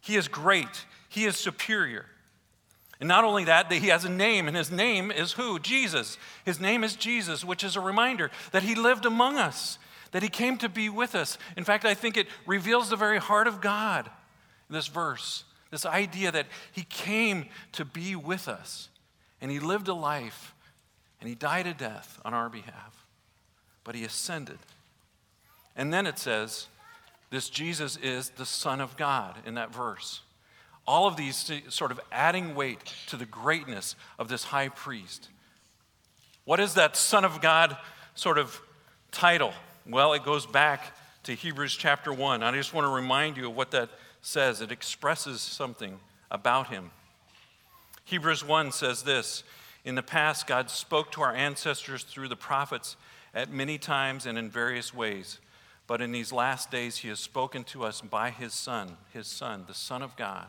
He 0.00 0.16
is 0.16 0.26
great. 0.26 0.86
He 1.08 1.26
is 1.26 1.36
superior. 1.36 2.06
And 2.98 3.08
not 3.08 3.24
only 3.24 3.44
that, 3.44 3.68
that 3.70 3.76
he 3.76 3.88
has 3.88 4.04
a 4.04 4.10
name, 4.10 4.46
and 4.46 4.56
his 4.56 4.70
name 4.70 5.10
is 5.10 5.32
who? 5.32 5.58
Jesus. 5.58 6.18
His 6.44 6.60
name 6.60 6.84
is 6.84 6.96
Jesus, 6.96 7.44
which 7.44 7.64
is 7.64 7.76
a 7.76 7.80
reminder 7.80 8.30
that 8.52 8.62
he 8.62 8.74
lived 8.74 9.06
among 9.06 9.36
us, 9.36 9.78
that 10.12 10.22
he 10.22 10.28
came 10.28 10.58
to 10.58 10.68
be 10.68 10.88
with 10.88 11.14
us. 11.14 11.38
In 11.56 11.64
fact, 11.64 11.84
I 11.84 11.94
think 11.94 12.16
it 12.16 12.26
reveals 12.46 12.90
the 12.90 12.96
very 12.96 13.18
heart 13.18 13.46
of 13.46 13.60
God, 13.60 14.10
in 14.68 14.74
this 14.74 14.88
verse, 14.88 15.44
this 15.70 15.86
idea 15.86 16.32
that 16.32 16.46
he 16.72 16.82
came 16.82 17.46
to 17.72 17.84
be 17.84 18.16
with 18.16 18.48
us, 18.48 18.88
and 19.40 19.50
he 19.50 19.60
lived 19.60 19.88
a 19.88 19.94
life, 19.94 20.54
and 21.20 21.28
he 21.28 21.34
died 21.34 21.66
a 21.66 21.74
death 21.74 22.18
on 22.24 22.34
our 22.34 22.48
behalf, 22.48 23.06
but 23.84 23.94
he 23.94 24.04
ascended. 24.04 24.58
And 25.76 25.92
then 25.92 26.06
it 26.06 26.18
says, 26.18 26.66
this 27.30 27.48
Jesus 27.48 27.96
is 27.96 28.30
the 28.30 28.46
Son 28.46 28.80
of 28.80 28.96
God 28.96 29.36
in 29.46 29.54
that 29.54 29.72
verse. 29.72 30.22
All 30.86 31.06
of 31.06 31.16
these 31.16 31.52
sort 31.68 31.92
of 31.92 32.00
adding 32.10 32.56
weight 32.56 32.80
to 33.06 33.16
the 33.16 33.26
greatness 33.26 33.94
of 34.18 34.28
this 34.28 34.44
high 34.44 34.68
priest. 34.68 35.28
What 36.44 36.58
is 36.58 36.74
that 36.74 36.96
Son 36.96 37.24
of 37.24 37.40
God 37.40 37.76
sort 38.16 38.38
of 38.38 38.60
title? 39.12 39.52
Well, 39.90 40.12
it 40.12 40.22
goes 40.22 40.46
back 40.46 40.96
to 41.24 41.34
Hebrews 41.34 41.74
chapter 41.74 42.12
1. 42.12 42.44
I 42.44 42.52
just 42.52 42.72
want 42.72 42.84
to 42.84 42.92
remind 42.92 43.36
you 43.36 43.48
of 43.48 43.56
what 43.56 43.72
that 43.72 43.88
says. 44.22 44.60
It 44.60 44.70
expresses 44.70 45.40
something 45.40 45.98
about 46.30 46.68
him. 46.68 46.92
Hebrews 48.04 48.44
1 48.44 48.70
says 48.70 49.02
this 49.02 49.42
In 49.84 49.96
the 49.96 50.02
past, 50.02 50.46
God 50.46 50.70
spoke 50.70 51.10
to 51.12 51.22
our 51.22 51.34
ancestors 51.34 52.04
through 52.04 52.28
the 52.28 52.36
prophets 52.36 52.94
at 53.34 53.50
many 53.50 53.78
times 53.78 54.26
and 54.26 54.38
in 54.38 54.48
various 54.48 54.94
ways. 54.94 55.40
But 55.88 56.00
in 56.00 56.12
these 56.12 56.30
last 56.30 56.70
days, 56.70 56.98
he 56.98 57.08
has 57.08 57.18
spoken 57.18 57.64
to 57.64 57.82
us 57.82 58.00
by 58.00 58.30
his 58.30 58.54
Son, 58.54 58.96
his 59.12 59.26
Son, 59.26 59.64
the 59.66 59.74
Son 59.74 60.02
of 60.02 60.14
God, 60.14 60.46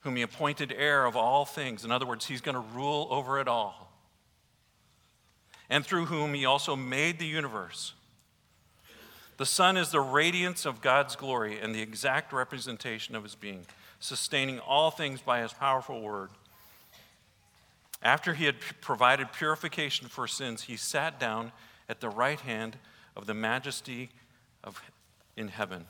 whom 0.00 0.16
he 0.16 0.22
appointed 0.22 0.74
heir 0.74 1.04
of 1.04 1.14
all 1.14 1.44
things. 1.44 1.84
In 1.84 1.90
other 1.90 2.06
words, 2.06 2.24
he's 2.24 2.40
going 2.40 2.54
to 2.54 2.64
rule 2.74 3.06
over 3.10 3.38
it 3.38 3.48
all. 3.48 3.89
And 5.70 5.86
through 5.86 6.06
whom 6.06 6.34
he 6.34 6.44
also 6.44 6.76
made 6.76 7.18
the 7.18 7.26
universe. 7.26 7.94
The 9.36 9.46
sun 9.46 9.78
is 9.78 9.90
the 9.90 10.00
radiance 10.00 10.66
of 10.66 10.82
God's 10.82 11.16
glory 11.16 11.58
and 11.58 11.74
the 11.74 11.80
exact 11.80 12.32
representation 12.32 13.14
of 13.14 13.22
his 13.22 13.34
being, 13.34 13.64
sustaining 13.98 14.58
all 14.58 14.90
things 14.90 15.22
by 15.22 15.40
his 15.40 15.54
powerful 15.54 16.02
word. 16.02 16.28
After 18.02 18.34
he 18.34 18.44
had 18.44 18.56
provided 18.80 19.32
purification 19.32 20.08
for 20.08 20.26
sins, 20.26 20.64
he 20.64 20.76
sat 20.76 21.18
down 21.18 21.52
at 21.88 22.00
the 22.00 22.10
right 22.10 22.40
hand 22.40 22.76
of 23.16 23.26
the 23.26 23.32
majesty 23.32 24.10
of 24.62 24.82
in 25.36 25.48
heaven. 25.48 25.86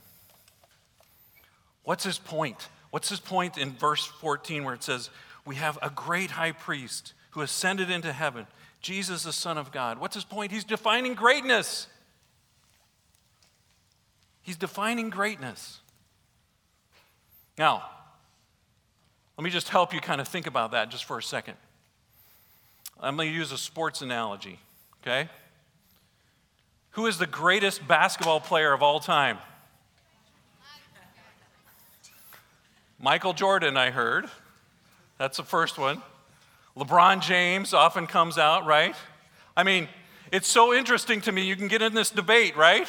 What's 1.82 2.04
his 2.04 2.18
point? 2.18 2.68
What's 2.90 3.08
his 3.08 3.20
point 3.20 3.58
in 3.58 3.72
verse 3.72 4.06
14 4.06 4.64
where 4.64 4.74
it 4.74 4.82
says, 4.82 5.10
We 5.44 5.56
have 5.56 5.78
a 5.82 5.90
great 5.90 6.32
high 6.32 6.52
priest 6.52 7.14
who 7.30 7.40
ascended 7.40 7.90
into 7.90 8.12
heaven, 8.12 8.46
Jesus, 8.80 9.22
the 9.22 9.32
Son 9.32 9.58
of 9.58 9.72
God? 9.72 9.98
What's 9.98 10.14
his 10.14 10.24
point? 10.24 10.52
He's 10.52 10.64
defining 10.64 11.14
greatness. 11.14 11.86
He's 14.42 14.56
defining 14.56 15.10
greatness. 15.10 15.80
Now, 17.58 17.84
let 19.36 19.44
me 19.44 19.50
just 19.50 19.68
help 19.68 19.94
you 19.94 20.00
kind 20.00 20.20
of 20.20 20.28
think 20.28 20.46
about 20.46 20.72
that 20.72 20.90
just 20.90 21.04
for 21.04 21.18
a 21.18 21.22
second. 21.22 21.54
I'm 23.00 23.16
going 23.16 23.28
to 23.28 23.34
use 23.34 23.52
a 23.52 23.58
sports 23.58 24.02
analogy, 24.02 24.58
okay? 25.02 25.28
Who 26.90 27.06
is 27.06 27.18
the 27.18 27.26
greatest 27.26 27.86
basketball 27.86 28.40
player 28.40 28.72
of 28.72 28.82
all 28.82 29.00
time? 29.00 29.38
Michael 32.98 33.32
Jordan, 33.32 33.76
I 33.76 33.90
heard. 33.90 34.28
That's 35.16 35.38
the 35.38 35.42
first 35.42 35.78
one. 35.78 36.02
LeBron 36.76 37.20
James 37.20 37.74
often 37.74 38.06
comes 38.06 38.38
out, 38.38 38.66
right? 38.66 38.94
I 39.56 39.64
mean, 39.64 39.88
it's 40.32 40.48
so 40.48 40.72
interesting 40.72 41.20
to 41.22 41.32
me. 41.32 41.42
You 41.42 41.56
can 41.56 41.68
get 41.68 41.82
in 41.82 41.94
this 41.94 42.10
debate, 42.10 42.56
right? 42.56 42.86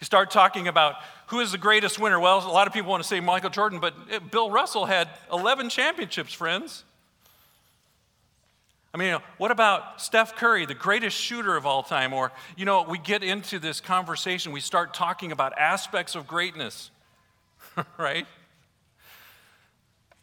You 0.00 0.04
start 0.04 0.30
talking 0.30 0.68
about 0.68 0.96
who 1.28 1.40
is 1.40 1.52
the 1.52 1.58
greatest 1.58 1.98
winner. 1.98 2.20
Well, 2.20 2.38
a 2.38 2.50
lot 2.50 2.66
of 2.66 2.72
people 2.72 2.90
want 2.90 3.02
to 3.02 3.08
say 3.08 3.20
Michael 3.20 3.50
Jordan, 3.50 3.80
but 3.80 3.94
Bill 4.30 4.50
Russell 4.50 4.84
had 4.84 5.08
11 5.32 5.70
championships, 5.70 6.32
friends. 6.32 6.84
I 8.92 8.98
mean, 8.98 9.18
what 9.36 9.50
about 9.50 10.00
Steph 10.00 10.36
Curry, 10.36 10.64
the 10.64 10.74
greatest 10.74 11.16
shooter 11.16 11.56
of 11.56 11.66
all 11.66 11.82
time? 11.82 12.12
Or, 12.12 12.32
you 12.56 12.64
know, 12.64 12.82
we 12.82 12.98
get 12.98 13.22
into 13.22 13.58
this 13.58 13.80
conversation, 13.80 14.52
we 14.52 14.60
start 14.60 14.94
talking 14.94 15.32
about 15.32 15.52
aspects 15.58 16.14
of 16.14 16.26
greatness, 16.26 16.90
right? 17.98 18.26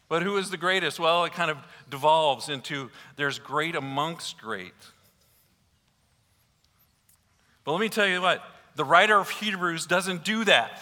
But 0.09 0.23
who 0.23 0.37
is 0.37 0.49
the 0.49 0.57
greatest? 0.57 0.99
Well, 0.99 1.25
it 1.25 1.33
kind 1.33 1.49
of 1.49 1.57
devolves 1.89 2.49
into 2.49 2.89
there's 3.15 3.39
great 3.39 3.75
amongst 3.75 4.37
great. 4.39 4.73
But 7.63 7.71
let 7.71 7.81
me 7.81 7.89
tell 7.89 8.07
you 8.07 8.21
what, 8.21 8.43
the 8.75 8.83
writer 8.83 9.17
of 9.17 9.29
Hebrews 9.29 9.85
doesn't 9.85 10.23
do 10.23 10.43
that. 10.43 10.79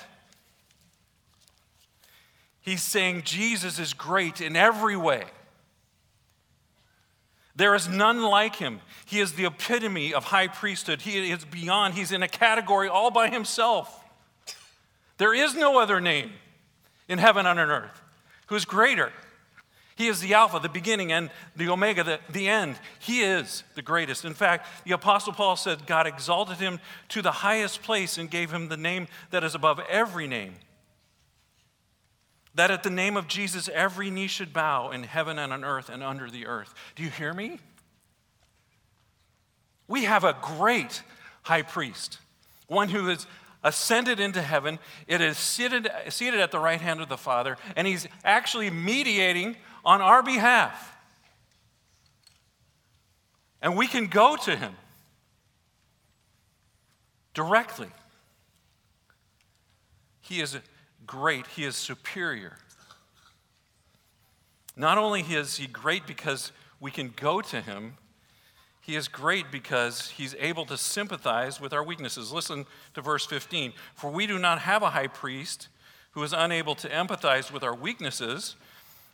He's 2.62 2.82
saying 2.84 3.24
Jesus 3.24 3.80
is 3.80 3.94
great 3.94 4.42
in 4.42 4.56
every 4.56 4.96
way. 4.96 5.26
There 7.56 7.76
is 7.76 7.90
none 7.90 8.24
like 8.24 8.56
him. 8.56 8.80
He 9.06 9.20
is 9.20 9.34
the 9.34 9.46
epitome 9.46 10.14
of 10.14 10.26
high 10.26 10.48
priesthood. 10.48 11.02
He 11.02 11.32
is 11.32 11.44
beyond, 11.46 11.96
he's 11.96 12.12
in 12.12 12.24
a 12.24 12.28
category 12.28 12.88
all 12.88 13.12
by 13.12 13.30
himself. 13.30 14.04
There 15.18 15.34
is 15.34 15.54
no 15.56 15.80
other 15.80 16.00
name 16.00 16.32
in 17.08 17.20
heaven 17.20 17.46
and 17.46 17.60
on 17.60 17.70
earth 17.70 18.01
who 18.52 18.58
is 18.58 18.66
greater. 18.66 19.14
He 19.96 20.10
is 20.10 20.20
the 20.20 20.34
Alpha, 20.34 20.60
the 20.60 20.68
beginning, 20.68 21.14
and 21.14 21.30
the 21.56 21.70
Omega, 21.70 22.04
the, 22.04 22.20
the 22.30 22.50
end. 22.50 22.76
He 23.00 23.22
is 23.22 23.64
the 23.76 23.82
greatest. 23.82 24.26
In 24.26 24.34
fact, 24.34 24.68
the 24.84 24.92
Apostle 24.92 25.32
Paul 25.32 25.56
said 25.56 25.88
God 25.88 26.06
exalted 26.06 26.58
him 26.58 26.82
to 27.10 27.22
the 27.22 27.32
highest 27.32 27.82
place 27.82 28.18
and 28.18 28.30
gave 28.30 28.52
him 28.52 28.68
the 28.68 28.76
name 28.76 29.08
that 29.30 29.46
is 29.46 29.56
above 29.56 29.80
every 29.90 30.28
name 30.28 30.56
that 32.56 32.70
at 32.70 32.84
the 32.84 32.90
name 32.90 33.16
of 33.16 33.30
Jesus, 33.30 33.70
every 33.74 34.10
knee 34.10 34.28
should 34.28 34.52
bow 34.52 34.92
in 34.92 35.04
heaven 35.04 35.40
and 35.40 35.54
on 35.54 35.64
earth 35.64 35.88
and 35.88 36.04
under 36.04 36.30
the 36.30 36.48
earth. 36.48 36.74
Do 36.98 37.04
you 37.04 37.10
hear 37.10 37.34
me? 37.34 37.60
We 39.88 40.04
have 40.04 40.26
a 40.26 40.36
great 40.42 41.02
high 41.44 41.62
priest, 41.62 42.20
one 42.68 42.90
who 42.90 43.08
has 43.08 43.26
ascended 43.64 44.20
into 44.20 44.42
heaven. 44.42 44.80
It 45.08 45.22
is 45.22 45.38
seated, 45.38 45.90
seated 46.10 46.40
at 46.40 46.52
the 46.52 46.60
right 46.60 46.82
hand 46.82 47.02
of 47.02 47.10
the 47.10 47.18
Father, 47.18 47.58
and 47.76 47.88
he's 47.88 48.08
actually 48.24 48.70
mediating 48.70 49.56
on 49.86 50.02
our 50.02 50.24
behalf. 50.24 50.96
And 53.62 53.78
we 53.78 53.88
can 53.88 54.08
go 54.08 54.36
to 54.36 54.56
him 54.56 54.74
directly. 57.34 57.90
He 60.22 60.42
is 60.42 60.58
great, 61.06 61.46
he 61.48 61.66
is 61.66 61.76
superior. 61.76 62.58
Not 64.76 64.98
only 64.98 65.22
is 65.22 65.58
he 65.58 65.68
great 65.68 66.08
because 66.08 66.52
we 66.80 66.90
can 66.90 67.14
go 67.16 67.42
to 67.42 67.62
him, 67.62 67.98
he 68.82 68.96
is 68.96 69.08
great 69.08 69.52
because 69.52 70.10
he's 70.10 70.36
able 70.40 70.66
to 70.66 70.78
sympathize 70.78 71.62
with 71.62 71.72
our 71.72 71.84
weaknesses. 71.84 72.32
Listen 72.32 72.66
to 72.96 73.02
verse 73.02 73.26
15. 73.26 73.74
For 73.94 74.10
we 74.10 74.26
do 74.26 74.40
not 74.40 74.60
have 74.60 74.82
a 74.82 74.90
high 74.90 75.08
priest 75.08 75.68
who 76.12 76.24
is 76.24 76.34
unable 76.34 76.76
to 76.76 76.90
empathize 76.90 77.52
with 77.52 77.64
our 77.64 77.76
weaknesses, 77.76 78.56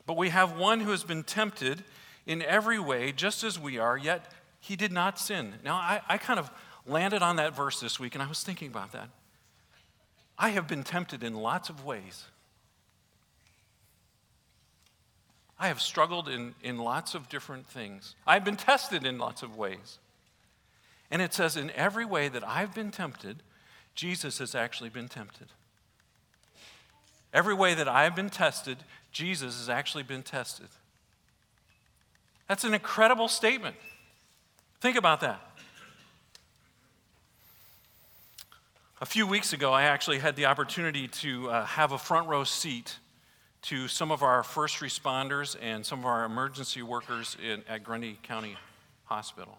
but 0.06 0.18
we 0.18 0.30
have 0.30 0.58
one 0.58 0.80
who 0.80 0.92
has 0.92 1.04
been 1.04 1.24
tempted 1.24 1.84
in 2.26 2.42
every 2.42 2.80
way, 2.80 3.12
just 3.12 3.44
as 3.44 3.60
we 3.60 3.78
are, 3.78 3.98
yet 3.98 4.32
he 4.60 4.76
did 4.76 4.92
not 4.92 5.20
sin. 5.20 5.56
Now, 5.64 5.76
I, 5.76 6.02
I 6.08 6.18
kind 6.18 6.40
of 6.40 6.50
landed 6.86 7.22
on 7.22 7.36
that 7.36 7.56
verse 7.56 7.80
this 7.80 8.00
week, 8.00 8.16
and 8.16 8.24
I 8.24 8.28
was 8.28 8.44
thinking 8.44 8.70
about 8.70 8.94
that. 8.94 9.10
I 10.38 10.50
have 10.50 10.68
been 10.68 10.84
tempted 10.84 11.24
in 11.24 11.34
lots 11.34 11.70
of 11.70 11.84
ways. 11.84 12.26
I 15.60 15.68
have 15.70 15.82
struggled 15.82 16.30
in, 16.30 16.54
in 16.62 16.78
lots 16.78 17.16
of 17.16 17.30
different 17.30 17.68
things. 17.68 18.16
I've 18.26 18.46
been 18.46 18.58
tested 18.58 19.06
in 19.06 19.18
lots 19.18 19.42
of 19.42 19.58
ways. 19.58 19.98
And 21.10 21.22
it 21.22 21.34
says, 21.34 21.58
in 21.58 21.72
every 21.72 22.06
way 22.06 22.30
that 22.30 22.48
I've 22.48 22.76
been 22.76 22.92
tempted, 22.92 23.42
Jesus 23.96 24.38
has 24.40 24.54
actually 24.54 24.90
been 24.90 25.08
tempted. 25.08 25.48
Every 27.34 27.54
way 27.54 27.74
that 27.74 27.88
I've 27.88 28.16
been 28.16 28.30
tested, 28.30 28.78
Jesus 29.12 29.58
has 29.58 29.70
actually 29.70 30.04
been 30.04 30.24
tested. 30.24 30.68
That's 32.48 32.64
an 32.64 32.74
incredible 32.74 33.28
statement. 33.28 33.76
Think 34.80 34.98
about 34.98 35.22
that. 35.22 35.42
A 39.02 39.06
few 39.06 39.28
weeks 39.28 39.54
ago, 39.54 39.72
I 39.72 39.84
actually 39.84 40.20
had 40.20 40.36
the 40.36 40.46
opportunity 40.46 41.08
to 41.08 41.50
uh, 41.50 41.66
have 41.66 41.92
a 41.92 41.98
front 41.98 42.28
row 42.28 42.44
seat 42.44 42.98
to 43.64 43.88
some 43.88 44.12
of 44.12 44.24
our 44.24 44.44
first 44.44 44.78
responders 44.78 45.56
and 45.62 45.86
some 45.86 46.00
of 46.00 46.06
our 46.06 46.26
emergency 46.26 46.82
workers 46.82 47.36
in, 47.44 47.64
at 47.68 47.84
Grundy 47.84 48.18
County 48.24 48.56
Hospital. 49.06 49.58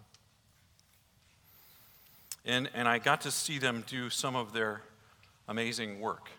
And, 2.45 2.71
and 2.75 2.89
I 2.89 2.99
got 2.99 3.23
to 3.23 3.31
see 3.31 3.59
them 3.59 3.85
do 3.87 4.09
some 4.09 4.37
of 4.37 4.53
their 4.53 4.83
amazing 5.49 6.01
work. 6.01 6.31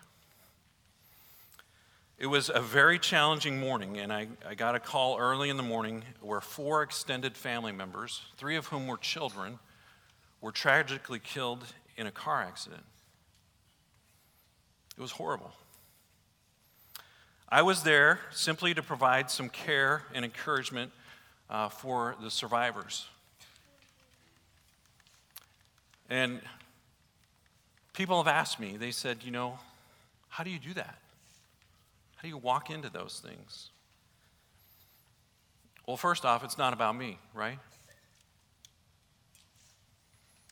It 2.17 2.27
was 2.27 2.49
a 2.53 2.59
very 2.59 2.99
challenging 2.99 3.59
morning, 3.59 3.97
and 3.97 4.11
I, 4.11 4.27
I 4.47 4.53
got 4.53 4.75
a 4.75 4.79
call 4.79 5.17
early 5.17 5.49
in 5.49 5.55
the 5.55 5.63
morning 5.63 6.03
where 6.19 6.41
four 6.41 6.83
extended 6.83 7.37
family 7.37 7.71
members, 7.71 8.23
three 8.35 8.57
of 8.57 8.67
whom 8.67 8.87
were 8.87 8.97
children, 8.97 9.57
were 10.41 10.51
tragically 10.51 11.19
killed 11.19 11.63
in 11.95 12.07
a 12.07 12.11
car 12.11 12.41
accident. 12.41 12.83
It 14.97 15.01
was 15.01 15.11
horrible. 15.11 15.53
I 17.51 17.63
was 17.63 17.81
there 17.81 18.19
simply 18.31 18.75
to 18.75 18.83
provide 18.83 19.31
some 19.31 19.49
care 19.49 20.03
and 20.13 20.23
encouragement 20.23 20.91
uh, 21.49 21.69
for 21.69 22.15
the 22.21 22.29
survivors. 22.29 23.07
And 26.11 26.41
people 27.93 28.17
have 28.23 28.27
asked 28.27 28.59
me, 28.59 28.77
they 28.77 28.91
said, 28.91 29.23
you 29.23 29.31
know, 29.31 29.57
how 30.29 30.43
do 30.43 30.51
you 30.51 30.59
do 30.59 30.73
that? 30.75 30.99
How 32.17 32.21
do 32.21 32.27
you 32.27 32.37
walk 32.37 32.69
into 32.69 32.91
those 32.91 33.19
things? 33.25 33.69
Well, 35.87 35.97
first 35.97 36.25
off, 36.25 36.43
it's 36.43 36.57
not 36.57 36.73
about 36.73 36.95
me, 36.95 37.17
right? 37.33 37.57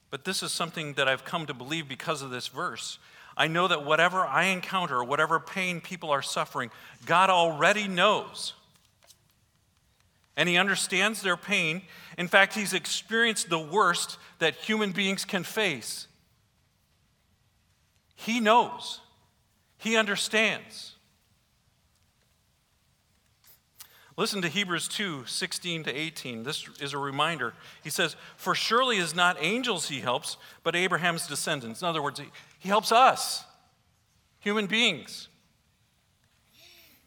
But 0.10 0.26
this 0.26 0.42
is 0.42 0.52
something 0.52 0.94
that 0.94 1.08
I've 1.08 1.26
come 1.26 1.46
to 1.46 1.54
believe 1.54 1.88
because 1.88 2.24
of 2.24 2.32
this 2.32 2.48
verse. 2.48 2.98
I 3.38 3.48
know 3.48 3.68
that 3.68 3.86
whatever 3.86 4.26
I 4.26 4.46
encounter, 4.46 5.04
whatever 5.04 5.40
pain 5.40 5.80
people 5.80 6.10
are 6.10 6.24
suffering, 6.24 6.72
God 7.06 7.30
already 7.30 7.88
knows. 7.88 8.54
And 10.36 10.50
He 10.50 10.58
understands 10.58 11.22
their 11.22 11.38
pain. 11.38 11.84
In 12.18 12.28
fact, 12.28 12.56
He's 12.56 12.74
experienced 12.74 13.50
the 13.50 13.60
worst 13.60 14.18
that 14.40 14.56
human 14.56 14.92
beings 14.92 15.24
can 15.24 15.44
face. 15.44 16.08
He 18.16 18.40
knows, 18.40 19.02
He 19.78 19.96
understands. 19.96 20.96
Listen 24.18 24.42
to 24.42 24.48
Hebrews 24.48 24.88
2 24.88 25.28
16 25.28 25.84
to 25.84 25.96
18. 25.96 26.42
This 26.42 26.68
is 26.82 26.94
a 26.94 26.98
reminder. 26.98 27.54
He 27.84 27.92
says, 27.92 28.16
For 28.36 28.56
surely 28.56 28.98
is 28.98 29.14
not 29.14 29.38
angels 29.40 29.90
he 29.90 30.00
helps, 30.00 30.38
but 30.64 30.76
Abraham's 30.76 31.28
descendants. 31.28 31.84
In 31.84 31.88
other 31.88 32.02
words, 32.02 32.20
he 32.68 32.70
helps 32.70 32.92
us, 32.92 33.46
human 34.40 34.66
beings. 34.66 35.30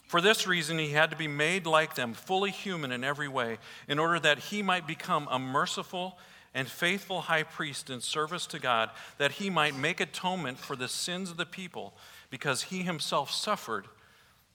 For 0.06 0.22
this 0.22 0.46
reason, 0.46 0.78
he 0.78 0.92
had 0.92 1.10
to 1.10 1.18
be 1.18 1.28
made 1.28 1.66
like 1.66 1.96
them, 1.96 2.14
fully 2.14 2.50
human 2.50 2.92
in 2.92 3.04
every 3.04 3.28
way, 3.28 3.58
in 3.86 3.98
order 3.98 4.18
that 4.20 4.38
he 4.38 4.62
might 4.62 4.86
become 4.86 5.28
a 5.30 5.38
merciful 5.38 6.18
and 6.54 6.66
faithful 6.66 7.20
high 7.20 7.42
priest 7.42 7.90
in 7.90 8.00
service 8.00 8.46
to 8.46 8.58
God, 8.58 8.88
that 9.18 9.32
he 9.32 9.50
might 9.50 9.76
make 9.76 10.00
atonement 10.00 10.56
for 10.56 10.76
the 10.76 10.88
sins 10.88 11.30
of 11.30 11.36
the 11.36 11.44
people, 11.44 11.92
because 12.30 12.62
he 12.62 12.82
himself 12.82 13.30
suffered 13.30 13.86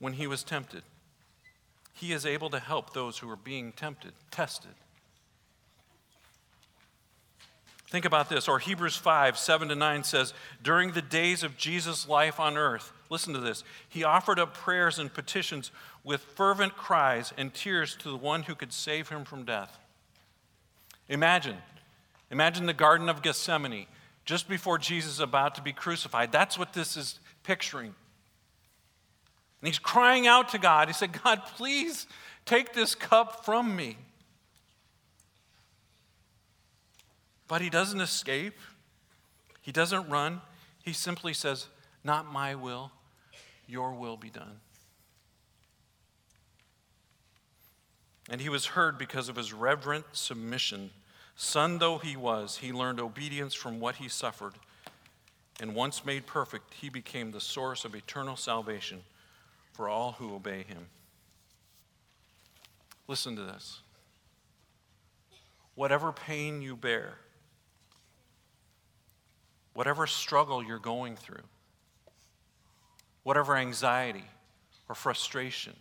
when 0.00 0.14
he 0.14 0.26
was 0.26 0.42
tempted 0.42 0.82
he 1.96 2.12
is 2.12 2.26
able 2.26 2.50
to 2.50 2.58
help 2.58 2.92
those 2.92 3.18
who 3.18 3.30
are 3.30 3.36
being 3.36 3.72
tempted, 3.72 4.12
tested. 4.30 4.74
Think 7.88 8.04
about 8.04 8.28
this. 8.28 8.48
Or 8.48 8.58
Hebrews 8.58 8.96
5, 8.96 9.38
7 9.38 9.68
to 9.68 9.74
9 9.74 10.04
says, 10.04 10.34
During 10.62 10.92
the 10.92 11.02
days 11.02 11.42
of 11.42 11.56
Jesus' 11.56 12.08
life 12.08 12.40
on 12.40 12.56
earth, 12.56 12.92
listen 13.10 13.32
to 13.34 13.40
this, 13.40 13.62
he 13.88 14.02
offered 14.02 14.38
up 14.38 14.54
prayers 14.54 14.98
and 14.98 15.12
petitions 15.12 15.70
with 16.02 16.20
fervent 16.20 16.76
cries 16.76 17.32
and 17.36 17.54
tears 17.54 17.94
to 17.96 18.10
the 18.10 18.16
one 18.16 18.42
who 18.44 18.54
could 18.54 18.72
save 18.72 19.08
him 19.08 19.24
from 19.24 19.44
death. 19.44 19.78
Imagine, 21.08 21.56
imagine 22.30 22.66
the 22.66 22.72
Garden 22.72 23.08
of 23.08 23.22
Gethsemane 23.22 23.86
just 24.24 24.48
before 24.48 24.78
Jesus 24.78 25.12
is 25.12 25.20
about 25.20 25.54
to 25.54 25.62
be 25.62 25.72
crucified. 25.72 26.32
That's 26.32 26.58
what 26.58 26.72
this 26.72 26.96
is 26.96 27.20
picturing. 27.44 27.94
And 29.60 29.68
he's 29.68 29.78
crying 29.78 30.26
out 30.26 30.48
to 30.50 30.58
God. 30.58 30.88
He 30.88 30.94
said, 30.94 31.22
God, 31.22 31.42
please 31.56 32.08
take 32.44 32.74
this 32.74 32.96
cup 32.96 33.44
from 33.44 33.76
me. 33.76 33.96
But 37.48 37.60
he 37.60 37.70
doesn't 37.70 38.00
escape, 38.00 38.58
he 39.60 39.72
doesn't 39.72 40.08
run. 40.08 40.40
He 40.82 40.92
simply 40.92 41.32
says, 41.32 41.66
Not 42.04 42.32
my 42.32 42.54
will, 42.54 42.92
your 43.66 43.92
will 43.92 44.16
be 44.16 44.30
done. 44.30 44.60
And 48.28 48.40
he 48.40 48.48
was 48.48 48.66
heard 48.66 48.98
because 48.98 49.28
of 49.28 49.36
his 49.36 49.52
reverent 49.52 50.04
submission. 50.12 50.90
Son 51.36 51.78
though 51.78 51.98
he 51.98 52.16
was, 52.16 52.58
he 52.58 52.72
learned 52.72 53.00
obedience 53.00 53.54
from 53.54 53.78
what 53.78 53.96
he 53.96 54.08
suffered. 54.08 54.54
And 55.60 55.74
once 55.74 56.04
made 56.04 56.26
perfect, 56.26 56.74
he 56.74 56.88
became 56.88 57.30
the 57.30 57.40
source 57.40 57.84
of 57.84 57.94
eternal 57.94 58.36
salvation 58.36 59.02
for 59.72 59.88
all 59.88 60.12
who 60.12 60.34
obey 60.34 60.62
him. 60.62 60.86
Listen 63.08 63.36
to 63.36 63.42
this. 63.42 63.80
Whatever 65.74 66.12
pain 66.12 66.62
you 66.62 66.76
bear, 66.76 67.18
whatever 69.76 70.06
struggle 70.06 70.64
you're 70.64 70.78
going 70.78 71.16
through, 71.16 71.42
whatever 73.24 73.54
anxiety 73.54 74.24
or 74.88 74.94
frustration 74.94 75.74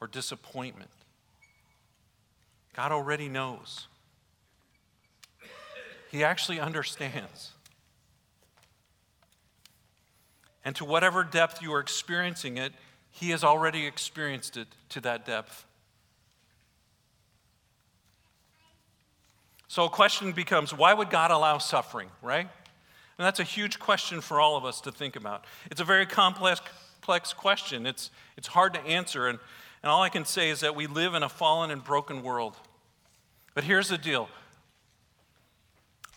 or 0.00 0.08
disappointment, 0.08 0.90
God 2.74 2.90
already 2.90 3.28
knows. 3.28 3.86
He 6.10 6.24
actually 6.24 6.58
understands. 6.58 7.52
And 10.64 10.74
to 10.74 10.84
whatever 10.84 11.22
depth 11.22 11.62
you 11.62 11.72
are 11.72 11.80
experiencing 11.80 12.58
it, 12.58 12.72
He 13.12 13.30
has 13.30 13.44
already 13.44 13.86
experienced 13.86 14.56
it 14.56 14.66
to 14.88 15.00
that 15.02 15.24
depth. 15.24 15.64
So 19.68 19.84
a 19.84 19.88
question 19.88 20.32
becomes 20.32 20.74
why 20.74 20.92
would 20.92 21.10
God 21.10 21.30
allow 21.30 21.58
suffering, 21.58 22.08
right? 22.22 22.48
And 23.18 23.24
that's 23.24 23.40
a 23.40 23.44
huge 23.44 23.78
question 23.78 24.20
for 24.20 24.40
all 24.40 24.56
of 24.56 24.64
us 24.64 24.80
to 24.82 24.92
think 24.92 25.16
about. 25.16 25.44
It's 25.70 25.80
a 25.80 25.84
very 25.84 26.06
complex, 26.06 26.60
complex 27.00 27.32
question. 27.32 27.86
It's, 27.86 28.10
it's 28.36 28.48
hard 28.48 28.74
to 28.74 28.80
answer. 28.80 29.28
And, 29.28 29.38
and 29.82 29.90
all 29.90 30.02
I 30.02 30.08
can 30.08 30.24
say 30.24 30.50
is 30.50 30.60
that 30.60 30.76
we 30.76 30.86
live 30.86 31.14
in 31.14 31.22
a 31.22 31.28
fallen 31.28 31.70
and 31.70 31.82
broken 31.82 32.22
world. 32.22 32.56
But 33.54 33.64
here's 33.64 33.88
the 33.88 33.98
deal 33.98 34.28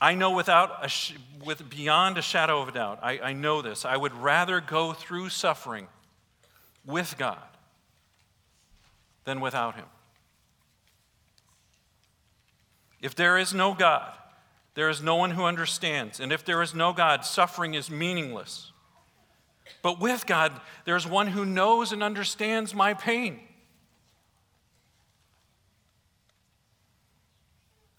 I 0.02 0.14
know 0.14 0.32
without 0.32 0.84
a 0.84 0.90
sh- 0.90 1.14
with 1.44 1.70
beyond 1.70 2.18
a 2.18 2.22
shadow 2.22 2.62
of 2.62 2.70
a 2.70 2.72
doubt, 2.72 3.00
I, 3.02 3.20
I 3.20 3.34
know 3.34 3.62
this. 3.62 3.86
I 3.86 3.98
would 3.98 4.14
rather 4.14 4.62
go 4.62 4.94
through 4.94 5.30
suffering 5.30 5.88
with 6.86 7.18
God 7.18 7.38
than 9.26 9.42
without 9.42 9.76
Him. 9.76 9.86
If 13.02 13.16
there 13.16 13.38
is 13.38 13.54
no 13.54 13.74
God, 13.74 14.14
there 14.80 14.88
is 14.88 15.02
no 15.02 15.18
one 15.18 15.32
who 15.32 15.44
understands. 15.44 16.22
And 16.22 16.32
if 16.32 16.46
there 16.46 16.62
is 16.62 16.74
no 16.74 16.94
God, 16.94 17.26
suffering 17.26 17.74
is 17.74 17.92
meaningless. 17.92 18.72
But 19.82 20.00
with 20.00 20.26
God, 20.26 20.54
there 20.86 20.96
is 20.96 21.06
one 21.06 21.28
who 21.28 21.44
knows 21.44 21.92
and 21.92 22.02
understands 22.02 22.74
my 22.74 22.94
pain. 22.94 23.42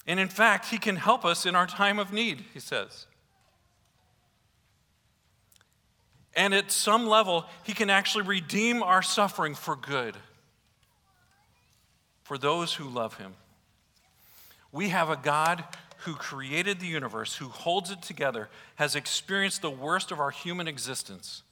And 0.06 0.18
in 0.18 0.28
fact, 0.28 0.70
he 0.70 0.78
can 0.78 0.96
help 0.96 1.26
us 1.26 1.44
in 1.44 1.54
our 1.54 1.66
time 1.66 1.98
of 1.98 2.14
need, 2.14 2.46
he 2.54 2.60
says. 2.60 3.04
And 6.34 6.54
at 6.54 6.72
some 6.72 7.06
level, 7.06 7.44
he 7.62 7.74
can 7.74 7.90
actually 7.90 8.24
redeem 8.24 8.82
our 8.82 9.02
suffering 9.02 9.54
for 9.54 9.76
good 9.76 10.16
for 12.22 12.38
those 12.38 12.72
who 12.72 12.88
love 12.88 13.18
him. 13.18 13.34
We 14.72 14.88
have 14.88 15.10
a 15.10 15.16
God 15.16 15.62
who 16.00 16.14
created 16.14 16.80
the 16.80 16.86
universe, 16.86 17.36
who 17.36 17.48
holds 17.48 17.90
it 17.90 18.00
together, 18.00 18.48
has 18.76 18.96
experienced 18.96 19.60
the 19.62 19.70
worst 19.70 20.10
of 20.10 20.18
our 20.20 20.30
human 20.30 20.66
existence. 20.66 21.42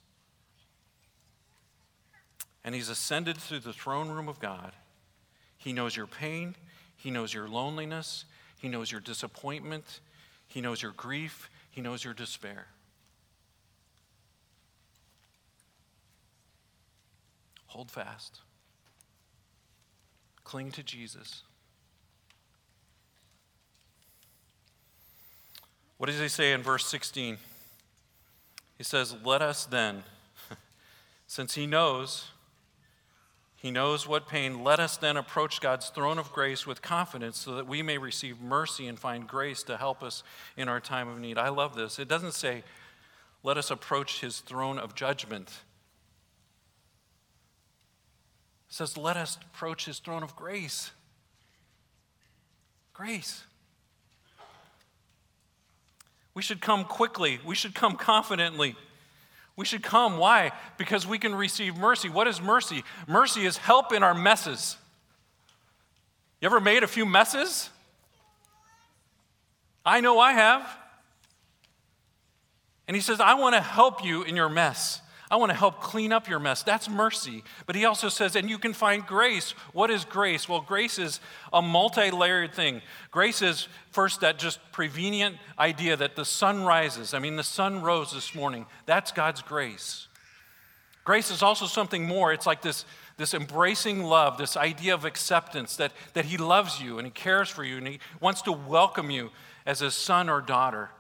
And 2.65 2.75
he's 2.75 2.89
ascended 2.89 3.37
through 3.37 3.61
the 3.61 3.73
throne 3.73 4.09
room 4.09 4.29
of 4.29 4.41
God. 4.41 4.73
He 5.59 5.73
knows 5.73 5.97
your 5.97 6.07
pain, 6.07 6.55
he 6.97 7.11
knows 7.11 7.35
your 7.35 7.49
loneliness, 7.49 8.25
he 8.59 8.69
knows 8.69 8.91
your 8.91 9.01
disappointment, 9.01 10.01
he 10.47 10.61
knows 10.61 10.83
your 10.83 10.93
grief, 10.93 11.51
he 11.71 11.81
knows 11.81 12.03
your 12.03 12.15
despair. 12.15 12.69
Hold 17.67 17.91
fast. 17.91 18.41
Cling 20.45 20.71
to 20.73 20.83
Jesus. 20.83 21.43
What 25.99 26.07
does 26.07 26.21
he 26.21 26.29
say 26.29 26.53
in 26.53 26.63
verse 26.63 26.87
16? 26.87 27.37
He 28.79 28.85
says, 28.85 29.15
Let 29.25 29.43
us 29.43 29.67
then, 29.67 30.05
since 31.27 31.55
he 31.55 31.67
knows, 31.67 32.31
he 33.61 33.73
knows 33.73 34.07
what 34.07 34.29
pain, 34.29 34.63
let 34.63 34.79
us 34.79 34.97
then 34.97 35.17
approach 35.17 35.61
God's 35.61 35.89
throne 35.89 36.17
of 36.19 36.33
grace 36.33 36.65
with 36.65 36.81
confidence 36.81 37.39
so 37.39 37.57
that 37.57 37.67
we 37.67 37.83
may 37.83 37.99
receive 37.99 38.41
mercy 38.41 38.87
and 38.87 38.97
find 38.97 39.27
grace 39.27 39.65
to 39.65 39.77
help 39.77 40.01
us 40.01 40.23
in 40.57 40.69
our 40.69 40.79
time 40.79 41.09
of 41.09 41.19
need. 41.19 41.39
I 41.39 41.49
love 41.49 41.75
this. 41.75 41.99
It 41.99 42.07
doesn't 42.07 42.35
say, 42.35 42.63
Let 43.43 43.59
us 43.59 43.73
approach 43.73 44.21
his 44.21 44.39
throne 44.39 44.79
of 44.79 44.95
judgment. 44.95 45.49
It 48.69 48.75
says, 48.75 48.97
Let 48.97 49.17
us 49.17 49.37
approach 49.53 49.87
his 49.87 49.99
throne 49.99 50.23
of 50.23 50.37
grace. 50.37 50.93
Grace. 52.95 53.43
We 56.39 56.43
should 56.43 56.61
come 56.61 56.85
quickly. 56.85 57.41
We 57.45 57.57
should 57.57 57.75
come 57.75 57.97
confidently. 57.97 58.77
We 59.57 59.65
should 59.65 59.83
come. 59.83 60.19
Why? 60.19 60.53
Because 60.77 61.05
we 61.05 61.19
can 61.19 61.35
receive 61.35 61.77
mercy. 61.77 62.09
What 62.09 62.29
is 62.29 62.41
mercy? 62.41 62.85
Mercy 63.09 63.45
is 63.45 63.57
help 63.57 63.93
in 63.93 64.05
our 64.05 64.15
messes. 64.15 64.77
You 66.41 66.47
ever 66.47 66.61
made 66.61 66.85
a 66.85 66.87
few 66.87 67.05
messes? 67.05 67.71
I 69.85 70.01
know 70.01 70.21
I 70.21 70.31
have. 70.35 70.65
And 72.87 72.95
he 72.95 73.01
says, 73.01 73.19
I 73.19 73.35
want 73.35 73.57
to 73.57 73.61
help 73.61 74.05
you 74.05 74.23
in 74.23 74.37
your 74.37 74.49
mess. 74.49 75.03
I 75.31 75.37
want 75.37 75.51
to 75.51 75.57
help 75.57 75.81
clean 75.81 76.13
up 76.13 76.27
your 76.27 76.39
mess. 76.39 76.63
That's 76.63 76.89
mercy. 76.89 77.45
But 77.67 77.77
he 77.77 77.85
also 77.85 78.09
says, 78.09 78.35
and 78.35 78.49
you 78.49 78.59
can 78.59 78.73
find 78.73 79.05
grace. 79.05 79.51
What 79.73 79.91
is 79.91 80.05
grace? 80.07 80.49
Well, 80.49 80.63
grace 80.63 80.99
is 80.99 81.21
a 81.53 81.61
multi 81.61 82.11
layered 82.11 82.55
thing. 82.55 82.81
Grace 83.11 83.43
is 83.43 83.69
first 83.91 84.23
that 84.23 84.39
just 84.39 84.59
prevenient 84.73 85.37
idea 85.59 85.97
that 85.97 86.17
the 86.17 86.25
sun 86.25 86.65
rises. 86.65 87.13
I 87.13 87.19
mean, 87.19 87.37
the 87.37 87.43
sun 87.43 87.83
rose 87.83 88.13
this 88.13 88.35
morning. 88.35 88.65
That's 88.87 89.13
God's 89.13 89.43
grace. 89.43 90.09
Grace 91.05 91.31
is 91.31 91.43
also 91.43 91.67
something 91.67 92.07
more. 92.07 92.33
It's 92.33 92.47
like 92.47 92.63
this, 92.63 92.87
this 93.19 93.35
embracing 93.35 94.05
love, 94.05 94.39
this 94.39 94.57
idea 94.57 94.95
of 94.95 95.05
acceptance 95.05 95.77
that, 95.77 95.93
that 96.15 96.27
he 96.27 96.39
loves 96.39 96.81
you 96.81 96.99
and 96.99 97.07
he 97.07 97.11
cares 97.11 97.51
for 97.51 97.65
you 97.65 97.77
and 97.77 97.87
he 97.87 98.01
wants 98.21 98.43
to 98.43 98.53
welcome 98.53 99.11
you 99.11 99.31
as 99.67 99.81
his 99.81 99.95
son 99.95 100.31
or 100.31 100.41
daughter. 100.41 100.91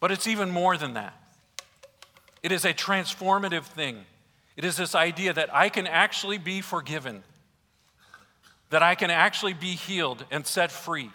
But 0.00 0.10
it's 0.10 0.26
even 0.26 0.50
more 0.50 0.76
than 0.76 0.94
that. 0.94 1.21
It 2.42 2.52
is 2.52 2.64
a 2.64 2.74
transformative 2.74 3.64
thing. 3.64 4.04
It 4.56 4.64
is 4.64 4.76
this 4.76 4.94
idea 4.94 5.32
that 5.32 5.54
I 5.54 5.68
can 5.68 5.86
actually 5.86 6.38
be 6.38 6.60
forgiven, 6.60 7.22
that 8.70 8.82
I 8.82 8.94
can 8.94 9.10
actually 9.10 9.54
be 9.54 9.74
healed 9.74 10.24
and 10.30 10.46
set 10.46 10.70
free, 10.70 11.10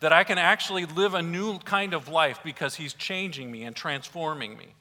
that 0.00 0.12
I 0.12 0.24
can 0.24 0.38
actually 0.38 0.86
live 0.86 1.14
a 1.14 1.22
new 1.22 1.58
kind 1.58 1.92
of 1.92 2.08
life 2.08 2.40
because 2.42 2.76
He's 2.76 2.94
changing 2.94 3.50
me 3.50 3.64
and 3.64 3.76
transforming 3.76 4.56
me. 4.56 4.74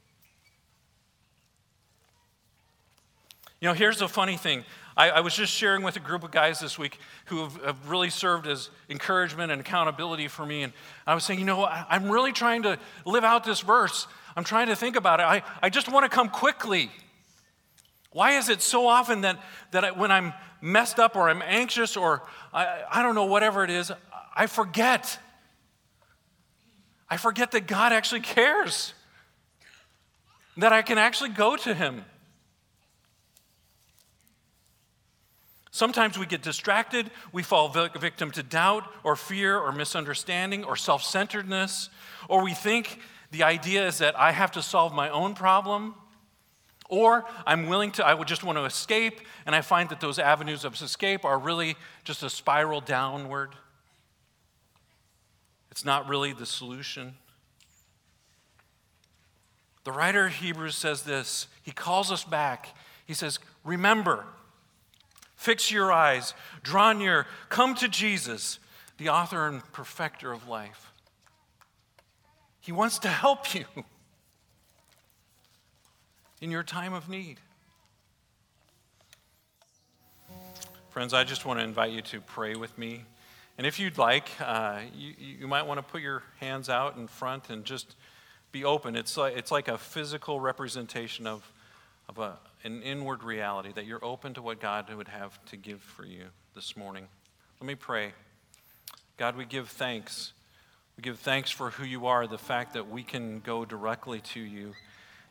You 3.60 3.68
know, 3.68 3.74
here's 3.74 4.00
the 4.00 4.08
funny 4.08 4.38
thing. 4.38 4.64
I, 4.96 5.10
I, 5.10 5.20
was 5.20 5.36
just 5.36 5.52
sharing 5.52 5.84
with 5.84 5.98
a 5.98 6.00
group 6.00 6.24
of 6.24 6.32
guys 6.32 6.62
this 6.62 6.80
week 6.80 6.98
who 7.26 7.44
have, 7.44 7.64
have, 7.64 7.90
really 7.90 8.10
served 8.10 8.48
as 8.48 8.70
encouragement 8.90 9.52
and 9.52 9.60
accountability 9.60 10.30
for 10.30 10.46
me. 10.46 10.64
And 10.64 10.72
I 11.06 11.14
was 11.14 11.26
saying, 11.26 11.40
you 11.40 11.46
know, 11.46 11.66
I, 11.66 11.86
I'm 11.90 12.10
really 12.10 12.32
trying 12.32 12.64
to 12.64 12.80
live 13.06 13.26
out 13.26 13.44
this 13.44 13.60
verse. 13.60 14.08
I'm 14.36 14.44
trying 14.44 14.68
to 14.68 14.76
think 14.76 14.96
about 14.96 15.20
it. 15.20 15.24
I, 15.24 15.44
I 15.62 15.70
just 15.70 15.92
want 15.92 16.10
to 16.10 16.10
come 16.10 16.30
quickly. 16.30 16.92
Why 18.12 18.38
is 18.38 18.50
it 18.50 18.62
so 18.62 18.88
often 18.88 19.22
that, 19.22 19.40
that 19.72 19.84
I, 19.84 19.92
when 19.92 20.12
I'm 20.12 20.34
messed 20.62 21.00
up 21.00 21.16
or 21.16 21.30
I'm 21.30 21.42
anxious 21.42 21.96
or 21.96 22.24
I, 22.54 22.84
I 22.90 23.04
don't 23.04 23.16
know, 23.16 23.26
whatever 23.26 23.64
it 23.64 23.70
is, 23.70 23.92
I 24.36 24.48
forget? 24.48 25.20
I 27.10 27.18
forget 27.18 27.52
that 27.52 27.68
God 27.68 27.92
actually 27.92 28.22
cares, 28.22 28.94
that 30.58 30.74
I 30.74 30.82
can 30.82 30.98
actually 30.98 31.32
go 31.32 31.56
to 31.56 31.74
Him. 31.74 32.06
Sometimes 35.72 36.18
we 36.18 36.26
get 36.26 36.42
distracted, 36.42 37.10
we 37.32 37.42
fall 37.42 37.70
victim 37.70 38.32
to 38.32 38.44
doubt 38.44 38.84
or 39.04 39.16
fear 39.16 39.58
or 39.58 39.72
misunderstanding 39.72 40.64
or 40.64 40.76
self 40.76 41.04
centeredness, 41.04 41.90
or 42.28 42.44
we 42.44 42.54
think 42.54 43.00
the 43.32 43.44
idea 43.44 43.88
is 43.88 44.00
that 44.00 44.18
I 44.20 44.32
have 44.32 44.52
to 44.52 44.62
solve 44.62 44.94
my 44.94 45.10
own 45.10 45.36
problem, 45.36 45.96
or 46.90 47.26
I'm 47.46 47.68
willing 47.68 47.92
to, 47.94 48.06
I 48.06 48.14
would 48.14 48.28
just 48.28 48.44
want 48.44 48.58
to 48.58 48.66
escape, 48.66 49.22
and 49.46 49.56
I 49.56 49.62
find 49.62 49.90
that 49.90 50.02
those 50.02 50.18
avenues 50.18 50.66
of 50.66 50.74
escape 50.82 51.24
are 51.24 51.38
really 51.38 51.76
just 52.04 52.24
a 52.24 52.30
spiral 52.30 52.82
downward. 52.82 53.56
It's 55.72 55.86
not 55.86 56.10
really 56.10 56.34
the 56.34 56.48
solution. 56.48 57.14
The 59.84 59.92
writer 59.92 60.26
of 60.26 60.34
Hebrews 60.34 60.76
says 60.76 61.04
this. 61.04 61.48
He 61.62 61.72
calls 61.72 62.12
us 62.12 62.24
back. 62.24 62.76
He 63.06 63.14
says, 63.14 63.40
Remember, 63.64 64.26
fix 65.36 65.72
your 65.72 65.92
eyes, 65.92 66.34
draw 66.64 66.94
near, 66.94 67.28
come 67.50 67.76
to 67.76 67.88
Jesus, 67.88 68.60
the 68.98 69.10
author 69.10 69.48
and 69.48 69.64
perfecter 69.72 70.32
of 70.32 70.48
life. 70.48 70.89
He 72.70 72.74
wants 72.74 73.00
to 73.00 73.08
help 73.08 73.56
you 73.56 73.66
in 76.40 76.52
your 76.52 76.62
time 76.62 76.94
of 76.94 77.10
need. 77.10 77.40
Friends, 80.92 81.12
I 81.12 81.24
just 81.24 81.48
want 81.48 81.60
to 81.60 81.64
invite 81.64 81.92
you 81.94 82.04
to 82.04 82.22
pray 82.22 82.54
with 82.54 82.78
me. 82.78 83.06
And 83.58 83.66
if 83.66 83.80
you'd 83.80 83.98
like, 83.98 84.30
uh, 84.40 84.82
you, 84.96 85.16
you 85.18 85.48
might 85.48 85.66
want 85.66 85.80
to 85.80 85.82
put 85.82 86.04
your 86.04 86.22
hands 86.40 86.70
out 86.70 86.96
in 86.96 87.08
front 87.08 87.50
and 87.50 87.66
just 87.66 87.96
be 88.52 88.64
open. 88.64 88.96
It's 88.96 89.18
like, 89.18 89.36
it's 89.36 89.52
like 89.52 89.68
a 89.68 89.80
physical 89.80 90.40
representation 90.40 91.26
of, 91.26 91.52
of 92.08 92.20
a, 92.20 92.38
an 92.64 92.84
inward 92.84 93.24
reality 93.24 93.74
that 93.74 93.88
you're 93.88 94.06
open 94.06 94.36
to 94.36 94.44
what 94.44 94.60
God 94.60 94.94
would 94.94 95.08
have 95.08 95.44
to 95.46 95.58
give 95.58 95.82
for 95.82 96.06
you 96.06 96.26
this 96.54 96.78
morning. 96.78 97.08
Let 97.60 97.66
me 97.66 97.74
pray. 97.74 98.12
God, 99.18 99.36
we 99.36 99.46
give 99.46 99.70
thanks. 99.70 100.34
We 101.00 101.04
give 101.04 101.20
thanks 101.20 101.50
for 101.50 101.70
who 101.70 101.86
you 101.86 102.08
are, 102.08 102.28
the 102.28 102.38
fact 102.38 102.74
that 102.74 102.90
we 102.90 103.04
can 103.04 103.40
go 103.40 103.64
directly 103.64 104.20
to 104.34 104.40
you, 104.42 104.74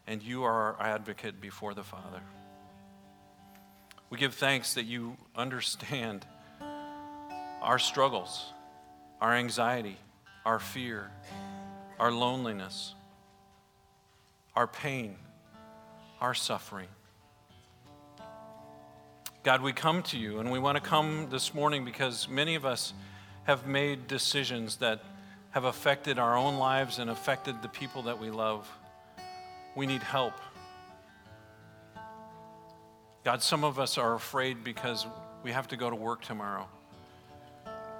and 0.06 0.22
you 0.22 0.44
are 0.44 0.74
our 0.74 0.76
advocate 0.80 1.42
before 1.42 1.74
the 1.74 1.84
Father. 1.84 2.22
We 4.08 4.16
give 4.16 4.32
thanks 4.32 4.72
that 4.72 4.84
you 4.84 5.18
understand 5.36 6.24
our 7.60 7.78
struggles, 7.78 8.46
our 9.20 9.34
anxiety, 9.34 9.98
our 10.46 10.58
fear, 10.58 11.10
our 12.00 12.12
loneliness, 12.12 12.94
our 14.56 14.66
pain, 14.66 15.16
our 16.18 16.32
suffering. 16.32 16.88
God, 19.42 19.60
we 19.60 19.74
come 19.74 20.02
to 20.04 20.18
you, 20.18 20.38
and 20.38 20.50
we 20.50 20.58
want 20.58 20.82
to 20.82 20.82
come 20.82 21.26
this 21.28 21.52
morning 21.52 21.84
because 21.84 22.26
many 22.26 22.54
of 22.54 22.64
us 22.64 22.94
have 23.44 23.66
made 23.66 24.06
decisions 24.06 24.76
that 24.76 25.02
have 25.58 25.64
affected 25.64 26.20
our 26.20 26.36
own 26.36 26.56
lives 26.56 27.00
and 27.00 27.10
affected 27.10 27.60
the 27.62 27.68
people 27.68 28.02
that 28.02 28.20
we 28.20 28.30
love. 28.30 28.70
We 29.74 29.86
need 29.86 30.04
help. 30.04 30.34
God, 33.24 33.42
some 33.42 33.64
of 33.64 33.80
us 33.80 33.98
are 33.98 34.14
afraid 34.14 34.62
because 34.62 35.04
we 35.42 35.50
have 35.50 35.66
to 35.66 35.76
go 35.76 35.90
to 35.90 35.96
work 35.96 36.22
tomorrow. 36.22 36.68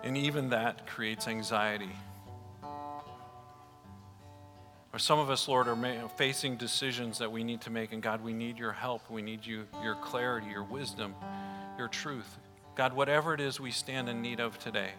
And 0.05 0.17
even 0.17 0.51
that 0.51 0.87
creates 0.87 1.27
anxiety. 1.27 1.91
Or 4.93 5.01
some 5.01 5.19
of 5.19 5.29
us, 5.29 5.49
Lord, 5.49 5.67
are 5.67 6.09
facing 6.17 6.59
decisions 6.59 7.19
that 7.19 7.33
we 7.33 7.43
need 7.43 7.61
to 7.63 7.71
make, 7.71 7.93
and 7.93 8.01
God, 8.01 8.23
we 8.23 8.33
need 8.33 8.57
your 8.57 8.71
help. 8.71 9.11
We 9.11 9.21
need 9.21 9.45
you, 9.45 9.67
your 9.83 9.97
clarity, 9.97 10.47
your 10.47 10.63
wisdom, 10.63 11.13
your 11.77 11.89
truth. 11.89 12.39
God, 12.77 12.93
whatever 12.93 13.35
it 13.35 13.41
is 13.41 13.59
we 13.59 13.73
stand 13.73 14.09
in 14.09 14.23
need 14.23 14.39
of 14.39 14.61
today, 14.61 14.93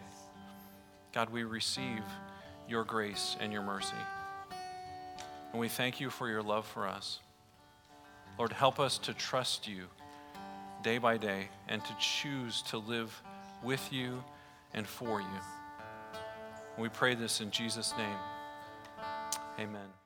God, 1.14 1.30
we 1.30 1.44
receive 1.44 2.02
your 2.70 2.84
grace 2.84 3.36
and 3.40 3.52
your 3.52 3.62
mercy. 3.62 3.96
And 5.52 5.60
we 5.60 5.68
thank 5.68 6.00
you 6.00 6.08
for 6.08 6.28
your 6.28 6.42
love 6.42 6.66
for 6.66 6.86
us. 6.86 7.18
Lord, 8.38 8.52
help 8.52 8.78
us 8.78 8.96
to 8.98 9.12
trust 9.12 9.66
you 9.68 9.84
day 10.82 10.98
by 10.98 11.16
day 11.16 11.48
and 11.68 11.84
to 11.84 11.94
choose 11.98 12.62
to 12.62 12.78
live 12.78 13.20
with 13.62 13.92
you 13.92 14.22
and 14.72 14.86
for 14.86 15.20
you. 15.20 15.26
We 16.78 16.88
pray 16.88 17.14
this 17.14 17.40
in 17.40 17.50
Jesus' 17.50 17.92
name. 17.98 18.16
Amen. 19.58 19.99